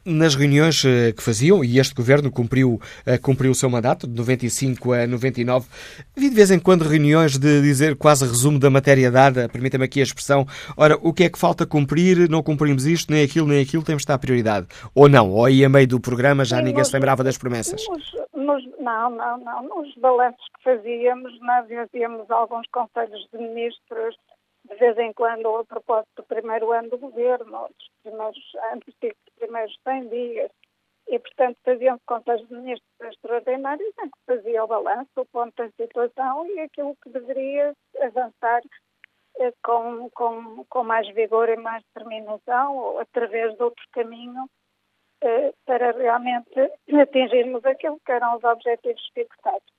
[0.07, 4.15] nas reuniões uh, que faziam, e este governo cumpriu, uh, cumpriu o seu mandato, de
[4.15, 5.67] 95 a 99,
[6.15, 9.99] vi de vez em quando reuniões de dizer quase resumo da matéria dada, permita-me aqui
[9.99, 10.45] a expressão,
[10.77, 14.03] ora, o que é que falta cumprir, não cumprimos isto, nem aquilo, nem aquilo, temos
[14.03, 14.67] de dar prioridade.
[14.95, 17.37] Ou não, ou aí a meio do programa já Sim, ninguém nos, se lembrava das
[17.37, 17.83] promessas.
[17.89, 19.63] Nos, nos, não, não, não.
[19.63, 24.15] Nos balanços que fazíamos, nós fazíamos alguns conselhos de ministros
[24.67, 29.35] de vez em quando a propósito do primeiro ano do governo, dos primeiros anos, dos
[29.35, 30.51] primeiros 100 dias,
[31.07, 35.69] e, portanto, faziam-se contas de ministros extraordinários em que fazia o balanço, o ponto da
[35.71, 38.61] situação e aquilo que deveria avançar
[39.39, 44.49] eh, com, com, com mais vigor e mais determinação, ou através de outro caminho,
[45.21, 46.59] eh, para realmente
[47.01, 49.76] atingirmos aquilo que eram os objetivos fixados.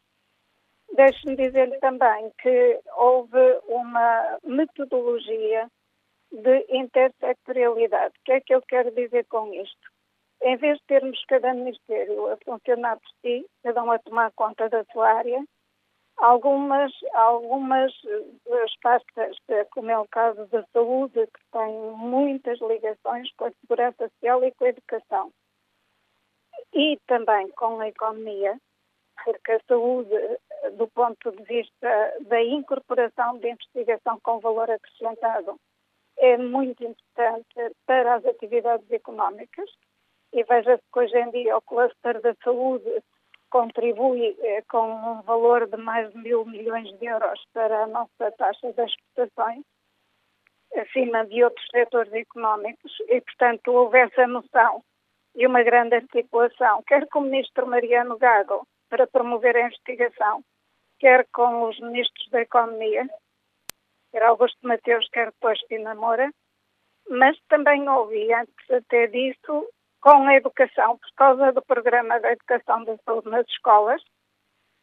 [0.95, 5.69] Deixe-me dizer-lhe também que houve uma metodologia
[6.33, 8.15] de intersectorialidade.
[8.19, 9.91] O que é que eu quero dizer com isto?
[10.43, 14.69] Em vez de termos cada ministério a funcionar por si, cada um a tomar conta
[14.69, 15.45] da sua área,
[16.17, 17.93] algumas, algumas
[18.47, 19.37] das pastas,
[19.71, 24.53] como é o caso da saúde, que tem muitas ligações com a segurança social e
[24.53, 25.33] com a educação,
[26.73, 28.59] e também com a economia,
[29.25, 30.15] porque a saúde,
[30.77, 35.59] do ponto de vista da incorporação de investigação com valor acrescentado,
[36.19, 39.71] é muito importante para as atividades económicas.
[40.33, 43.03] E veja-se que hoje em dia o cluster da saúde
[43.51, 48.31] contribui eh, com um valor de mais de mil milhões de euros para a nossa
[48.37, 49.65] taxa de exportações,
[50.77, 54.83] acima de outros setores económicos, e, portanto, houve essa noção
[55.35, 60.43] e uma grande articulação, quer com o ministro Mariano Gago, para promover a investigação,
[60.99, 63.09] quer com os ministros da Economia,
[64.11, 66.31] quer Augusto Mateus, quer depois Pina Moura,
[67.09, 69.67] mas também houve, antes até disso,
[70.01, 74.03] com a educação, por causa do programa da educação da saúde nas escolas,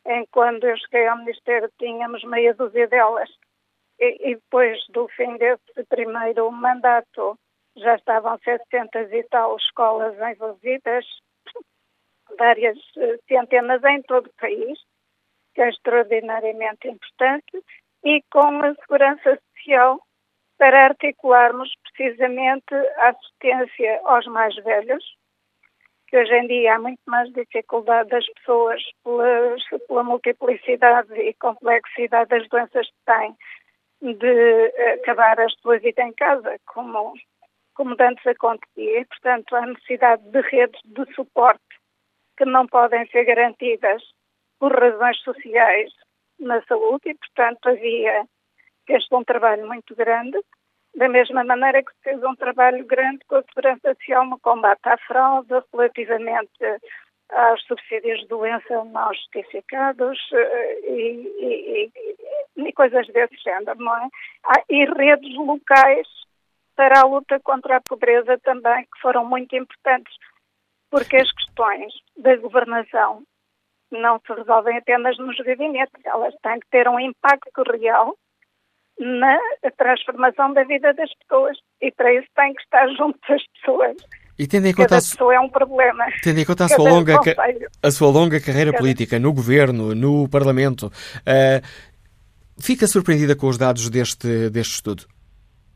[0.06, 3.30] em quando eu cheguei ao Ministério tínhamos meia dúzia delas,
[4.00, 7.38] e, e depois do fim desse primeiro mandato
[7.78, 11.06] já estavam 700 e tal escolas envolvidas,
[12.38, 14.80] várias eh, centenas em todo o país,
[15.54, 17.64] que é extraordinariamente importante,
[18.04, 20.00] e com a segurança social
[20.58, 25.04] para articularmos precisamente a assistência aos mais velhos,
[26.08, 29.56] que hoje em dia há muito mais dificuldade das pessoas pela,
[29.88, 33.36] pela multiplicidade e complexidade das doenças que têm
[34.14, 37.14] de acabar a sua vida em casa, como,
[37.74, 39.06] como antes acontecia.
[39.08, 41.62] Portanto, há necessidade de redes de suporte
[42.38, 44.04] que não podem ser garantidas
[44.60, 45.92] por razões sociais
[46.40, 48.26] na saúde e, portanto, havia
[48.86, 50.40] fez um trabalho muito grande,
[50.96, 54.82] da mesma maneira que se fez um trabalho grande com a segurança social no combate
[54.86, 56.82] à fraude, relativamente
[57.30, 61.92] aos subsídios de doença não justificados eh, e, e,
[62.56, 64.10] e, e coisas desse género, não é?
[64.70, 66.08] E redes locais
[66.76, 70.14] para a luta contra a pobreza também, que foram muito importantes,
[70.90, 73.24] porque as questões da governação
[73.92, 78.16] não se resolvem apenas nos gabinetes, elas têm que ter um impacto real
[79.00, 79.38] na
[79.78, 83.98] transformação da vida das pessoas e para isso têm que estar junto das pessoas.
[84.38, 86.06] E tendo em conta Cada a pessoa é um problema.
[86.22, 87.16] Tendo em conta a sua, longa,
[87.82, 88.82] a sua longa carreira Cada...
[88.82, 95.06] política no governo, no Parlamento, uh, fica surpreendida com os dados deste, deste estudo?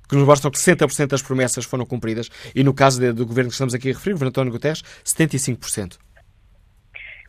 [0.10, 3.54] Que nos mostram que 60% das promessas foram cumpridas e, no caso do governo que
[3.54, 6.00] estamos aqui a referir, o governo António Guterres, 75%.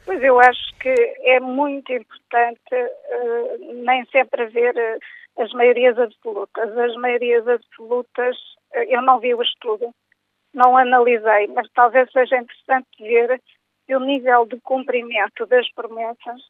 [0.07, 0.89] Pois eu acho que
[1.24, 6.78] é muito importante uh, nem sempre haver uh, as maiorias absolutas.
[6.78, 8.36] As maiorias absolutas,
[8.74, 9.94] uh, eu não vi o estudo,
[10.55, 13.40] não analisei, mas talvez seja interessante ver
[13.86, 16.40] que o nível de cumprimento das promessas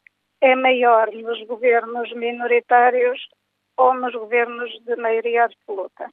[0.41, 3.29] é maior nos governos minoritários
[3.77, 6.09] ou nos governos de maioria absoluta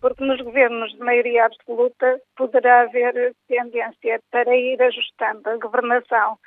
[0.00, 6.38] porque nos governos de maioria absoluta poderá haver tendência para ir ajustando a governação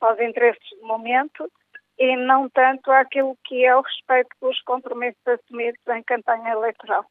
[0.00, 1.50] aos interesses do momento
[1.98, 7.04] e não tanto àquilo que é o respeito pelos compromissos assumidos em campanha eleitoral.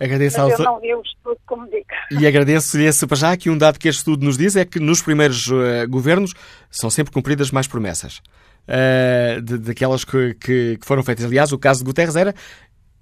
[0.00, 1.86] Agradeço Mas eu não vi o estudo, como digo.
[2.10, 5.00] E agradeço-lhe para já que um dado que este estudo nos diz é que nos
[5.00, 6.32] primeiros uh, governos
[6.68, 8.20] são sempre cumpridas mais promessas.
[8.66, 11.26] Uh, de, daquelas que, que, que, foram feitas.
[11.26, 12.34] Aliás, o caso de Guterres era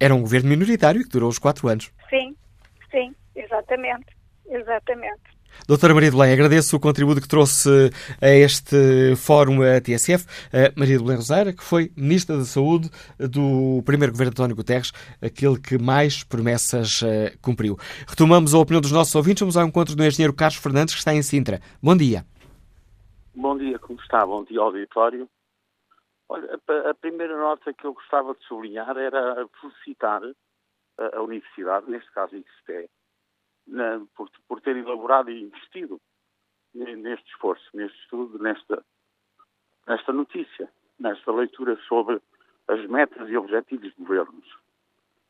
[0.03, 1.89] era um governo minoritário que durou os quatro anos.
[2.09, 2.35] Sim,
[2.91, 4.07] sim, exatamente.
[4.49, 5.33] Exatamente.
[5.67, 7.69] Doutora Maria de Belém, agradeço o contributo que trouxe
[8.19, 10.25] a este fórum a TSF.
[10.51, 14.55] A Maria de Belém Rosário, que foi Ministra da Saúde do primeiro governo de António
[14.55, 17.77] Guterres, aquele que mais promessas uh, cumpriu.
[18.05, 19.39] Retomamos a opinião dos nossos ouvintes.
[19.39, 21.61] Vamos ao encontro do engenheiro Carlos Fernandes, que está em Sintra.
[21.81, 22.25] Bom dia.
[23.33, 24.25] Bom dia, como está?
[24.25, 25.29] Bom dia, auditório.
[26.33, 30.23] Olha, a, primeira nota que eu gostava de sublinhar era felicitar
[30.97, 32.89] a, a Universidade, neste caso IXPE,
[33.67, 36.01] na, por, por ter elaborado e investido
[36.73, 38.83] neste esforço, neste estudo, nesta,
[39.85, 40.67] nesta notícia,
[40.99, 42.19] nesta leitura sobre
[42.67, 44.57] as metas e objetivos de governos.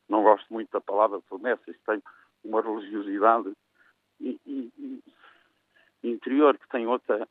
[0.08, 2.02] Não gosto muito da palavra promessa, isto tem
[2.42, 3.52] uma religiosidade
[4.18, 5.02] e, e
[6.02, 7.28] interior que tem outra,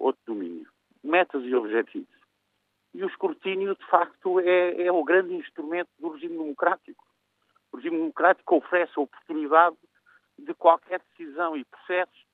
[0.00, 0.68] outro domínio.
[1.04, 2.13] Metas e objetivos.
[2.94, 7.04] E o escrutínio, de facto, é, é o grande instrumento do regime democrático.
[7.72, 9.76] O regime democrático oferece a oportunidade
[10.38, 12.24] de qualquer decisão e processo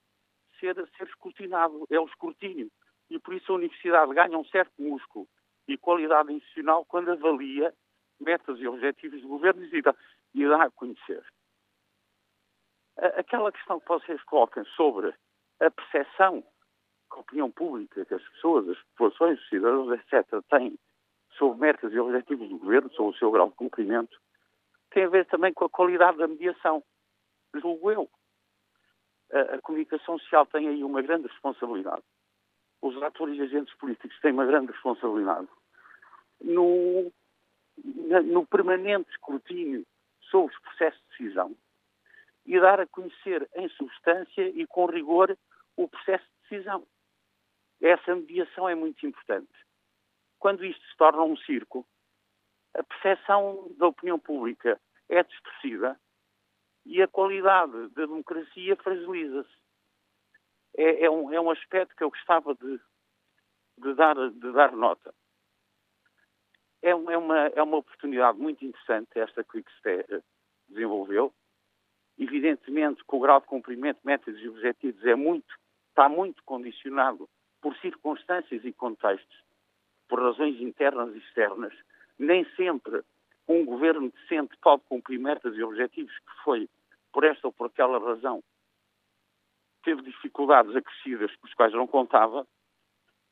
[0.60, 1.86] ser, ser escrutinado.
[1.90, 2.70] É o escrutínio.
[3.08, 5.26] E por isso a universidade ganha um certo músculo
[5.66, 7.72] e qualidade institucional quando avalia
[8.20, 9.82] metas e objetivos de governo e,
[10.34, 11.24] e dá a conhecer.
[13.16, 15.14] Aquela questão que vocês colocam sobre
[15.58, 16.44] a percepção
[17.10, 20.78] que a opinião pública, que as pessoas, as populações, os cidadãos, etc., têm
[21.36, 24.18] sobre metas e objetivos do governo, sobre o seu grau de cumprimento,
[24.90, 26.82] tem a ver também com a qualidade da mediação,
[27.54, 28.10] julgo eu.
[29.32, 32.02] A, a comunicação social tem aí uma grande responsabilidade.
[32.82, 35.48] Os atores e agentes políticos têm uma grande responsabilidade
[36.40, 37.12] no,
[38.24, 39.86] no permanente escrutínio
[40.22, 41.56] sobre os processos de decisão
[42.46, 45.36] e dar a conhecer em substância e com rigor
[45.76, 46.86] o processo de decisão.
[47.80, 49.52] Essa mediação é muito importante.
[50.38, 51.86] Quando isto se torna um circo,
[52.74, 55.98] a percepção da opinião pública é distorcida
[56.84, 59.60] e a qualidade da democracia fragiliza-se.
[60.76, 62.80] É, é, um, é um aspecto que eu gostava de,
[63.78, 65.12] de, dar, de dar nota.
[66.82, 70.22] É, é, uma, é uma oportunidade muito interessante esta que o XP eh,
[70.68, 71.34] desenvolveu.
[72.18, 75.52] Evidentemente que o grau de cumprimento de metas e objetivos é muito,
[75.90, 77.28] está muito condicionado
[77.60, 79.44] por circunstâncias e contextos,
[80.08, 81.72] por razões internas e externas.
[82.18, 83.02] Nem sempre
[83.48, 86.68] um governo decente pode cumprir metas e objetivos que foi,
[87.12, 88.42] por esta ou por aquela razão,
[89.82, 92.46] teve dificuldades acrescidas com as quais não contava,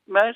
[0.07, 0.35] mas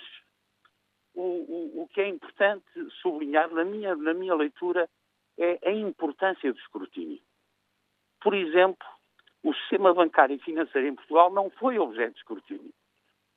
[1.13, 2.65] o, o, o que é importante
[3.01, 4.89] sublinhar, na minha, na minha leitura,
[5.37, 7.19] é a importância do escrutínio.
[8.21, 8.87] Por exemplo,
[9.43, 12.73] o sistema bancário e financeiro em Portugal não foi objeto de escrutínio.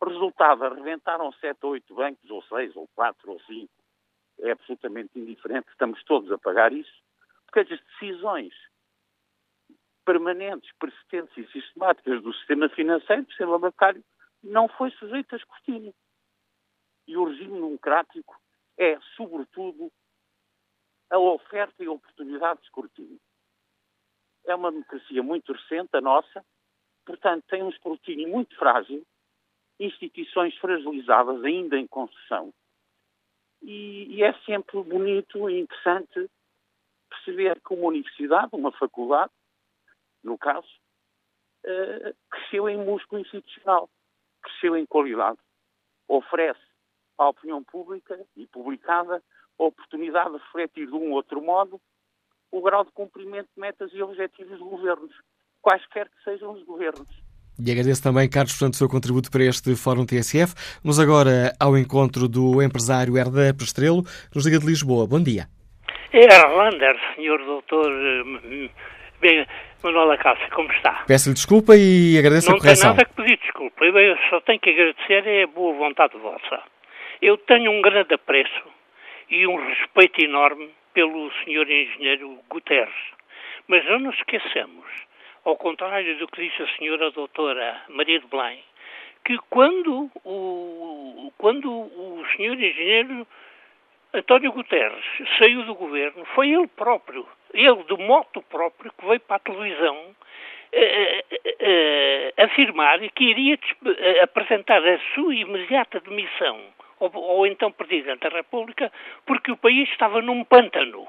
[0.02, 3.72] Resultado, arrebentaram sete ou oito bancos, ou seis, ou quatro, ou cinco.
[4.40, 6.92] É absolutamente indiferente, estamos todos a pagar isso,
[7.46, 8.52] porque as decisões
[10.04, 14.04] permanentes, persistentes e sistemáticas do sistema financeiro, do sistema bancário,
[14.42, 15.94] não foi sujeito a escrutínio.
[17.08, 18.38] E o regime democrático
[18.78, 19.90] é, sobretudo,
[21.10, 23.20] a oferta e a oportunidade de escrutínio.
[24.44, 26.44] É uma democracia muito recente, a nossa,
[27.04, 29.04] portanto, tem um escrutínio muito frágil,
[29.78, 32.52] instituições fragilizadas, ainda em construção.
[33.62, 36.30] E, e é sempre bonito e interessante
[37.08, 39.32] perceber que uma universidade, uma faculdade,
[40.22, 40.68] no caso,
[41.64, 43.88] uh, cresceu em músculo institucional,
[44.42, 45.38] cresceu em qualidade.
[46.08, 46.60] Oferece
[47.18, 49.22] à opinião pública e publicada
[49.58, 51.80] a oportunidade de refletir de um ou outro modo
[52.50, 55.14] o grau de cumprimento de metas e objetivos dos governos,
[55.60, 57.25] quaisquer que sejam os governos.
[57.58, 60.54] E agradeço também, Carlos, portanto, o seu contributo para este Fórum TSF.
[60.82, 64.02] Vamos agora ao encontro do empresário Herda Prestrelo,
[64.34, 65.06] nos Liga de Lisboa.
[65.06, 65.46] Bom dia.
[66.12, 68.68] É Erlander, senhor doutor hum,
[69.20, 69.46] Bem,
[69.82, 71.04] Manuel Acácio, como está?
[71.06, 72.90] Peço-lhe desculpa e agradeço não a correção.
[72.90, 73.84] Não tem nada que pedir desculpa.
[73.84, 76.62] Eu só tenho que agradecer é a boa vontade vossa.
[77.22, 78.64] Eu tenho um grande apreço
[79.30, 82.94] e um respeito enorme pelo senhor engenheiro Guterres.
[83.68, 84.84] Mas não nos esqueçamos,
[85.46, 88.58] ao contrário do que disse a senhora doutora Maria de Belém,
[89.24, 93.24] que quando o, quando o senhor engenheiro
[94.12, 95.04] António Guterres
[95.38, 97.24] saiu do governo, foi ele próprio,
[97.54, 100.16] ele de moto próprio, que veio para a televisão
[100.72, 103.56] eh, eh, eh, afirmar que iria
[104.22, 106.60] apresentar a sua imediata demissão
[106.98, 108.90] ou, ou então Presidente da República
[109.24, 111.06] porque o país estava num pântano.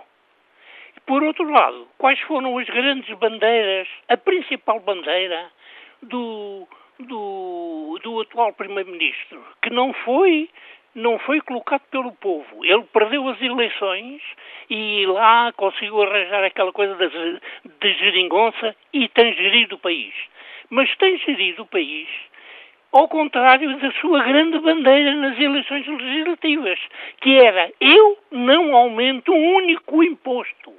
[1.06, 5.50] Por outro lado, quais foram as grandes bandeiras, a principal bandeira
[6.02, 6.68] do,
[7.00, 10.50] do, do atual Primeiro-Ministro, que não foi
[10.96, 12.66] não foi colocado pelo povo.
[12.66, 14.20] Ele perdeu as eleições
[14.68, 17.40] e lá conseguiu arranjar aquela coisa de,
[17.80, 20.14] de geringonça e tem gerido o país.
[20.72, 22.10] Mas tem gerido o país
[22.92, 26.80] ao contrário da sua grande bandeira nas eleições legislativas,
[27.22, 30.74] que era eu não aumento um único imposto.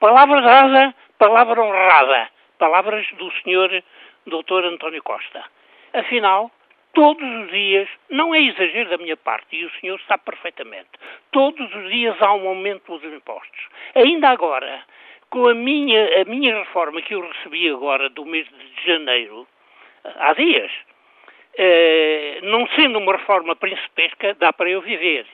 [0.00, 2.30] Palavra dada, palavra honrada.
[2.58, 3.70] Palavras do senhor
[4.26, 4.64] Dr.
[4.64, 5.44] António Costa.
[5.92, 6.50] Afinal,
[6.94, 10.88] todos os dias, não é exagero da minha parte, e o senhor sabe perfeitamente,
[11.30, 13.60] todos os dias há um aumento dos impostos.
[13.94, 14.82] Ainda agora,
[15.28, 19.46] com a minha, a minha reforma que eu recebi agora do mês de janeiro,
[20.02, 20.72] há dias,
[21.58, 25.26] eh, não sendo uma reforma principesca, dá para eu viver.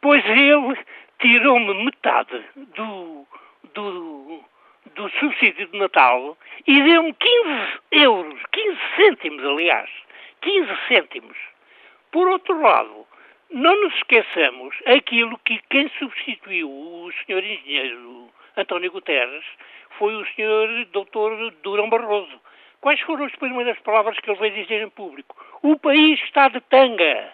[0.00, 0.78] Pois ele
[1.18, 2.44] tirou-me metade
[2.76, 3.26] do,
[3.74, 4.44] do,
[4.94, 6.36] do subsídio de Natal
[6.66, 9.90] e deu-me 15 euros, 15 cêntimos, aliás
[10.40, 11.36] 15 cêntimos.
[12.10, 13.06] Por outro lado,
[13.50, 19.44] não nos esqueçamos aquilo que quem substituiu o senhor engenheiro António Guterres
[19.98, 22.40] foi o senhor doutor Durão Barroso.
[22.80, 25.36] Quais foram as primeiras palavras que ele veio dizer em público?
[25.62, 27.32] O país está de tanga.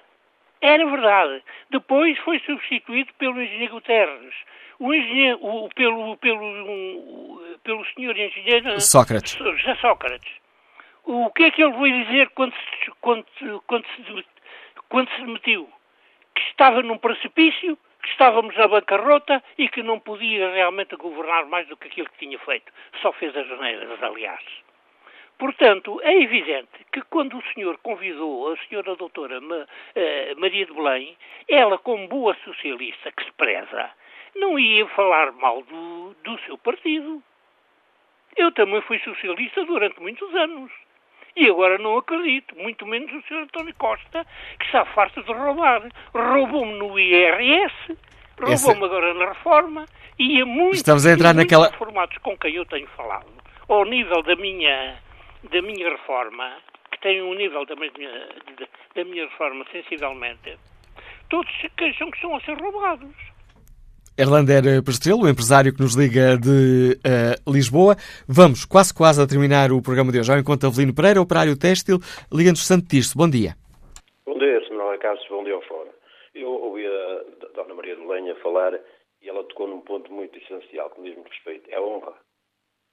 [0.65, 1.43] Era verdade.
[1.69, 4.35] Depois foi substituído pelo engenheiro Guterres.
[4.79, 9.35] O engenheiro, o, pelo, pelo, um, pelo senhor engenheiro Sócrates.
[9.35, 10.33] José Sócrates.
[11.05, 13.27] O que é que ele veio dizer quando se, quando,
[13.67, 14.27] quando se,
[14.89, 15.69] quando se demitiu?
[16.35, 21.69] Que estava num precipício, que estávamos na bancarrota e que não podia realmente governar mais
[21.69, 22.73] do que aquilo que tinha feito.
[23.03, 24.64] Só fez as janeiras, aliás.
[25.39, 29.41] Portanto, é evidente que quando o senhor convidou a senhora doutora
[29.95, 31.17] eh, Maria de Belém,
[31.49, 33.91] ela, como boa socialista que se preza,
[34.37, 37.23] não ia falar mal do, do seu partido.
[38.37, 40.71] Eu também fui socialista durante muitos anos.
[41.37, 43.43] E agora não acredito, muito menos o Sr.
[43.43, 44.25] António Costa,
[44.59, 45.83] que está farto de roubar.
[46.15, 47.99] Roubou-me no IRS,
[48.41, 49.85] roubou-me agora na reforma
[50.17, 51.73] e a muitos, Estamos a entrar naquela...
[51.73, 53.27] formatos com quem eu tenho falado,
[53.69, 54.97] ao nível da minha,
[55.51, 56.57] da minha reforma,
[56.91, 58.29] que tem um nível da minha,
[58.95, 60.57] da minha reforma sensivelmente,
[61.29, 63.15] todos se queixam que estão a ser roubados.
[64.17, 67.97] Erlander Pastrelo, o empresário que nos liga de uh, Lisboa.
[68.29, 70.31] Vamos quase quase a terminar o programa de hoje.
[70.31, 71.99] Ao encontro Avelino Pereira, operário têxtil,
[72.33, 73.19] liga-nos Santo Tirso.
[73.19, 73.57] Bom dia.
[74.25, 74.99] Bom dia, Sr.
[75.01, 75.27] Carlos.
[75.29, 75.91] Bom dia ao fora.
[76.33, 77.25] Eu ouvi a
[77.57, 78.79] Dona Maria de Lenha falar
[79.21, 81.69] e ela tocou num ponto muito essencial, que me diz muito respeito.
[81.71, 82.15] É a honra.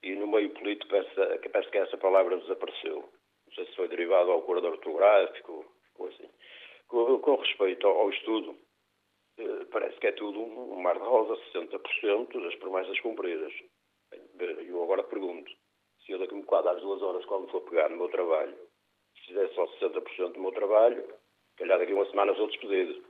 [0.04, 3.10] E no meio político parece, que essa palavra desapareceu.
[3.48, 5.66] Não sei se foi derivado ao corredor ortográfico
[5.98, 6.30] ou assim.
[6.88, 8.58] Com, com respeito ao, ao estudo,
[9.38, 13.54] eh, parece que é tudo um mar de rosa, 60% das promessas cumpridas.
[14.68, 15.52] Eu agora pergunto,
[16.06, 18.56] se eu daqui a um bocado às duas horas, quando for pegar no meu trabalho,
[19.16, 21.04] se fizer só 60% do meu trabalho,
[21.58, 23.04] calhar daqui a uma semana sou despedido.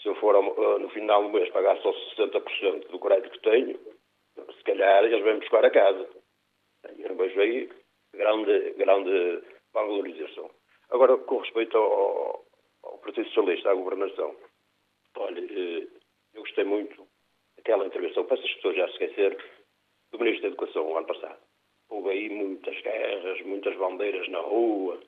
[0.00, 3.78] Se eu for eh, no final do mês pagar só 60% do crédito que tenho,
[4.64, 6.08] se calhar eles vêm buscar a casa.
[6.98, 7.68] Eu não vejo aí
[8.14, 9.42] grande, grande
[9.72, 10.50] valorização.
[10.90, 12.44] Agora, com respeito ao,
[12.82, 14.36] ao Partido Socialista, à governação,
[15.16, 15.86] Olha, eh,
[16.34, 17.06] eu gostei muito
[17.56, 19.36] daquela intervenção, para essas pessoas já esquecer,
[20.10, 21.38] do Ministro da Educação, o ano passado.
[21.88, 25.00] Houve aí muitas guerras, muitas bandeiras na rua,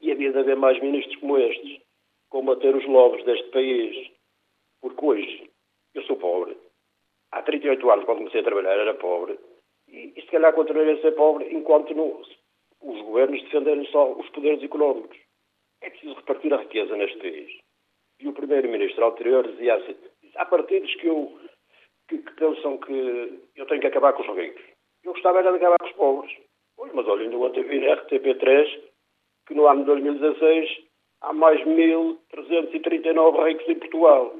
[0.00, 1.82] e havia de haver mais ministros como estes,
[2.28, 4.10] combater os lobos deste país.
[4.80, 5.50] Porque hoje,
[5.94, 6.56] eu sou pobre.
[7.32, 9.38] Há 38 anos, quando comecei a trabalhar, era pobre.
[9.88, 12.20] E, e se calhar continuarei a ser pobre enquanto não,
[12.82, 15.18] os governos defenderem só os poderes económicos.
[15.82, 17.58] É preciso repartir a riqueza neste país.
[18.20, 19.96] E o primeiro-ministro anterior dizia assim:
[20.36, 21.38] há partidos que, eu,
[22.08, 24.62] que, que, pensam que eu tenho que acabar com os ricos.
[25.04, 26.36] Eu gostava era de acabar com os pobres.
[26.76, 28.82] Pois, mas olha, ainda ontem vi na RTP3
[29.46, 30.84] que no ano de 2016
[31.22, 34.34] há mais 1.339 ricos em Portugal.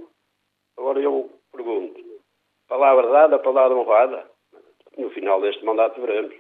[0.77, 2.06] Agora eu pergunto:
[2.69, 4.25] palavra dada, palavra honrada?
[4.97, 6.35] No final deste mandato veremos.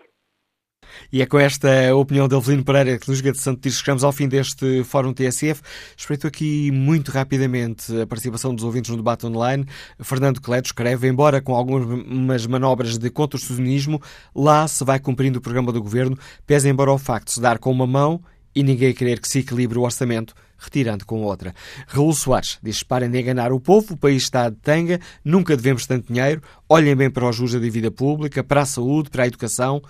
[1.12, 4.12] E é com esta opinião de Avelino Pereira que nos de Santo Tirso chegamos ao
[4.12, 5.61] fim deste Fórum TSF.
[5.97, 9.65] Espreito aqui muito rapidamente a participação dos ouvintes no debate online.
[10.01, 14.01] Fernando Cleto escreve, embora com algumas manobras de contra-sucionismo,
[14.35, 16.16] lá se vai cumprindo o programa do Governo,
[16.47, 18.20] pese embora o facto de se dar com uma mão
[18.57, 21.55] e ninguém querer que se equilibre o orçamento, retirando com outra.
[21.87, 25.87] Raul Soares diz: parem de enganar o povo, o país está de tanga, nunca devemos
[25.87, 29.27] tanto dinheiro, olhem bem para os juros da dívida pública, para a saúde, para a
[29.27, 29.83] educação.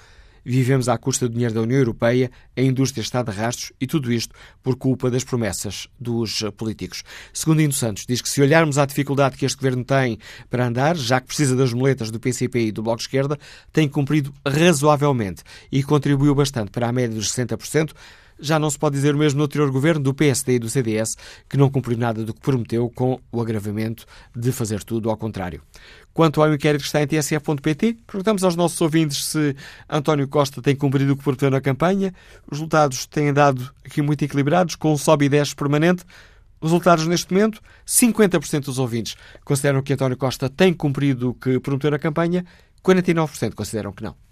[0.49, 4.13] Vivemos à custa do dinheiro da União Europeia, a indústria está de rastros e tudo
[4.13, 4.33] isto
[4.63, 7.03] por culpa das promessas dos políticos.
[7.33, 10.19] Segundo Indo Santos, diz que se olharmos à dificuldade que este governo tem
[10.49, 13.37] para andar, já que precisa das moletas do PCP e do Bloco de Esquerda,
[13.73, 17.93] tem cumprido razoavelmente e contribuiu bastante para a média dos 60%.
[18.39, 21.17] Já não se pode dizer o mesmo no anterior governo do PSD e do CDS,
[21.49, 24.05] que não cumpriu nada do que prometeu com o agravamento
[24.35, 25.63] de fazer tudo ao contrário.
[26.13, 29.55] Quanto ao inquérito que está em tsf.pt, perguntamos aos nossos ouvintes se
[29.89, 32.15] António Costa tem cumprido o que prometeu na campanha.
[32.51, 36.05] Os resultados têm dado aqui muito equilibrados, com um sobe e 10 permanente.
[36.61, 41.91] Resultados neste momento: 50% dos ouvintes consideram que António Costa tem cumprido o que prometeu
[41.91, 42.45] na campanha,
[42.83, 44.26] 49% consideram que não.